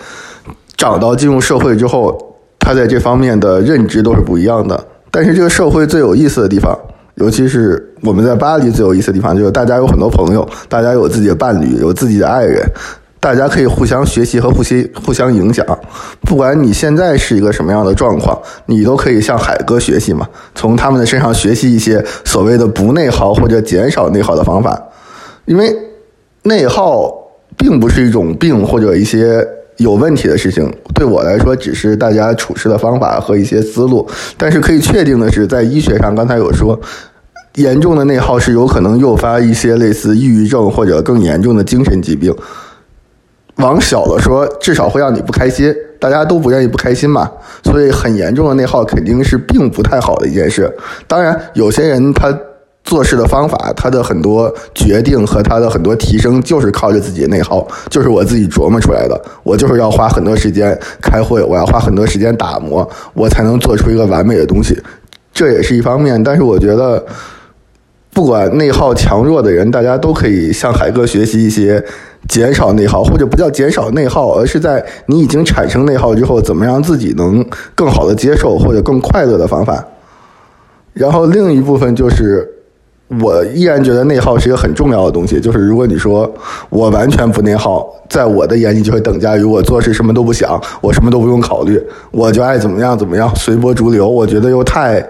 [0.77, 4.83] 长到进入社会之后，他在这方面的认知都是不一样的。
[5.09, 6.77] 但是这个社会最有意思的地方。
[7.15, 12.65] 尤其是我们在巴黎最有意思的地方，就是大家有很多朋友，大家有自己的伴侣，有自己的爱人，
[13.19, 15.63] 大家可以互相学习和互相互相影响。
[16.21, 24.81] 不管你现在是一个什么样的状况，你都可以向海哥学习嘛，从他们的身上学习一些所谓的不内耗或者减少内耗的方法。
[25.45, 25.75] 因为
[26.43, 27.13] 内耗
[27.57, 29.45] 并不是一种病或者一些。
[29.81, 34.07] 有问题的事情，对我来说只是大家处事的方法和一些思路。
[34.37, 36.79] 但是可以确定的是，在医学上，刚才有说，
[37.55, 42.33] 严重的内耗是有可能诱发一些类似抑郁症或者更严重的精神疾病。
[43.55, 47.29] 往小了说，至少会让你不开心，大家都不愿意不开心嘛。
[47.63, 50.73] 所以很严重的内耗肯定是并不太好的一件事。
[51.07, 52.31] 当然，有些人他。
[52.83, 59.21] 做事的方法，他的很多决定和他的很多提升，就是靠着自己的内耗，就是我自己琢磨出来的。
[59.43, 64.77] 我就是要花很多时间开会，我要花很多时间打磨，我才能做出一个完美的东西。
[65.31, 67.05] 这也是一方面，但是我觉得，
[68.11, 71.81] 不管内耗强弱的人，大家都可以向海哥学习一些
[72.27, 79.85] 减少内耗，或者不叫减少内耗，而是在你已经产生内耗之后，怎么让自己能更好的接受或者更快乐的方法。
[80.93, 82.57] 然后另一部分就是。
[83.19, 85.39] 我依然觉得内耗是一个很重要的东西。
[85.39, 86.31] 就是如果你说
[86.69, 91.81] 我完全不内耗，在我的眼里就会等价于我做事什么都不想，我什么都不用考虑，
[92.11, 94.07] 我就爱怎么样怎么样，随波逐流。
[94.07, 95.05] 我觉得又太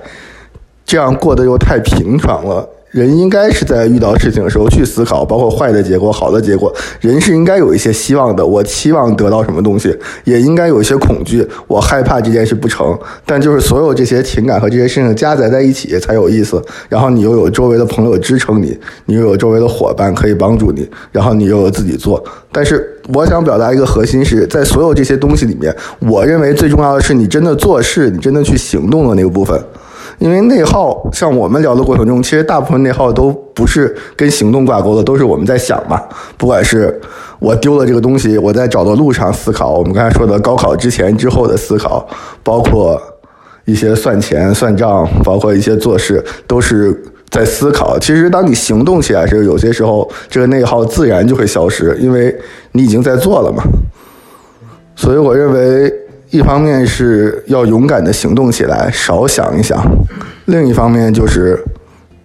[0.86, 2.68] 这样过得又太平常了。
[2.92, 6.74] 人应该是在遇到事情的时候去思考，包括坏的结果、好的结果。
[7.00, 12.98] 人是应该有一些希望的，我期望得到什么东西，也应该有一些恐惧，我害怕这件事不成。
[13.26, 16.62] 但就是所有这些情感和这些事情加载在一起才有意思。
[16.90, 22.22] 然后你又有周围的朋友支撑你，你又有周围的伙伴可以帮助你，然后你又有自己做。
[22.52, 29.58] 但是我想表达一个核心是在所有这些东西里面，我认为最重要的是你真的做事，你真的去行动的那个部分。
[30.22, 36.00] 因为内耗，像我们聊的过程中，其实大部分内耗都不是跟行动挂钩的，都是我们在想嘛。
[36.38, 37.02] 不管是
[37.40, 42.08] 我丢了这个东西，我在找的路上思考，我们刚才说的高考之前、之后的思考，
[42.44, 43.02] 包括
[43.66, 46.96] 一些算钱、算账，包括一些做事，都是
[47.32, 47.98] 在思考。
[47.98, 52.40] 其实，当你行动起来时，有些时候这个内耗自然就会消失，因为
[52.74, 53.64] 你已经在做了嘛。
[54.96, 55.92] 所以，我认为。
[56.32, 59.78] 一方面是要勇敢的行动起来，少想一想；
[60.46, 61.62] 另一方面就是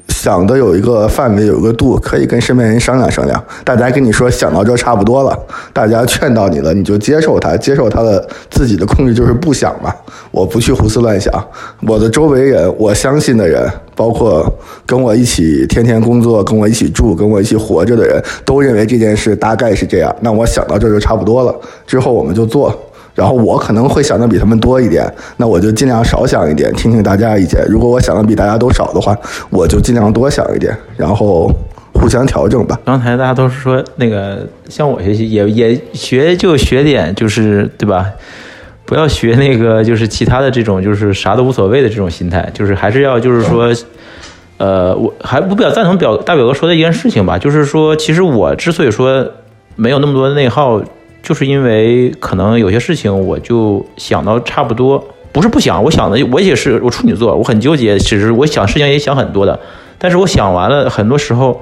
[0.06, 3.44] 想的有一个范围，有一个度，可以跟身边人商量商量。
[3.64, 5.36] 大家跟你说想到这差不多了，
[5.72, 9.92] 大家劝到你了，你就接受他，接受他的自己的控制，就是不想嘛。
[10.30, 11.44] 我不去胡思乱想，
[11.82, 14.48] 我的周围人，我相信的人，包括
[14.86, 20.14] 跟我一起天天工作、跟我一起住、跟我一起活着的人，都认为这件事大概是这样。
[20.20, 21.52] 那我想到这就差不多了，
[21.84, 22.72] 之后我们就做。
[23.16, 27.64] 然后我可能会想的比他们多一点，那我就尽量少想一点，听听大家意见。
[27.66, 29.16] 如果我想的比大家都少的话，
[29.48, 31.50] 我就尽量多想一点，然后
[31.94, 32.78] 互相调整吧。
[32.84, 38.06] 刚才大家都是说那个向我学习，也也学就学点，就是对吧？
[38.84, 43.72] 不要学那个就是其他的这种就是啥都无所谓的这种心态，就是还是要就是说，
[44.58, 49.26] 呃，我还不比较赞同表大表哥说的一件事情吧，就是说，其实我之所以说
[49.74, 50.82] 没有那么多的内耗。
[51.26, 59.58] 就是因为可能有些事情我就想到差不多，不是不想，我想的我也是我处女座，我很纠结，其实我想事情也想很多的，
[59.98, 61.60] 但是我想完了，很多时候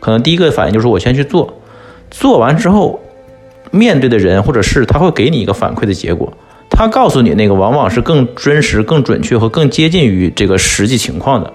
[0.00, 1.54] 可能第一个反应就是我先去做，
[2.10, 3.00] 做完之后
[3.70, 6.32] 面对的人或者是他会给你一个反馈的结果，
[6.68, 11.52] 他告诉你那个往往是更真实、更准确和更接近于这个实际情况的，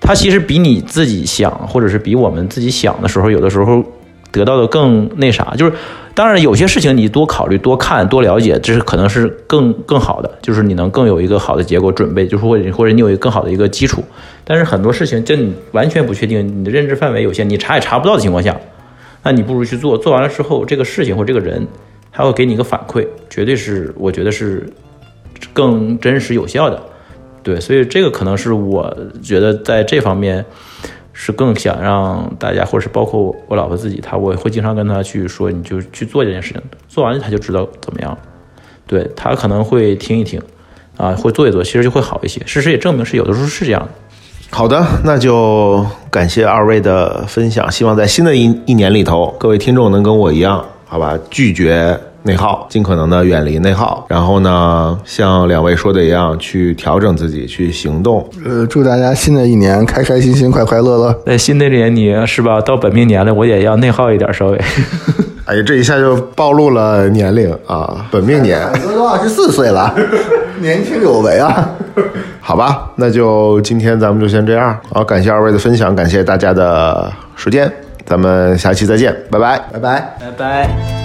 [0.00, 3.84] 他其实比你自己想或者是比我们自己想的时候，有的时候
[4.32, 5.74] 得到的更那啥，就是。
[6.16, 14.02] 当然，有些事情你多考虑、多看、多了解，这是可能是更更好的，就是你能更有一个好的结果准备，就是或者或者你有一个更好的一个基础。
[14.42, 18.58] 但是很多事情，就你完全不确定，你的认知范围有限，你查也查不到的情况下，
[19.24, 19.98] 那你不如去做。
[19.98, 21.68] 做完了之后，这个事情或这个人，
[22.10, 24.66] 他会给你一个反馈，绝对是我觉得是
[25.52, 26.82] 更真实有效的。
[27.42, 30.42] 对，所以这个可能是我觉得在这方面。
[31.18, 38.16] 是更想让大家，或者是包括我老婆自己，她我会经常跟她去说，你就去做这件事情，做完了她就知道怎么样。
[38.86, 40.38] 对她可能会听一听，
[40.98, 42.42] 啊，会做一做，其实就会好一些。
[42.44, 43.88] 事实也证明是有的时候是这样的。
[44.50, 51.98] 好的，那就感谢二位的分享，希望在新的一一年里头，各位听众能跟我一样，好吧，拒绝。
[52.26, 58.28] 内耗，尽可能的远离内耗，然后呢，像两位说的一样，去调整自己，去行动。
[58.44, 61.14] 呃，祝大家新的一年开开心心，快快乐乐。
[61.24, 62.60] 在新的一年，你是吧？
[62.60, 64.60] 到本命年了，我也要内耗一点，稍微。
[65.46, 68.04] 哎呀，这一下就暴露了年龄啊！
[68.10, 69.94] 本命年，我都二十四岁了，
[70.60, 71.70] 年轻有为啊！
[72.40, 74.76] 好吧，那就今天咱们就先这样。
[74.92, 77.72] 好，感谢二位的分享，感谢大家的时间，
[78.04, 80.95] 咱们下期再见，拜拜，拜拜，拜拜。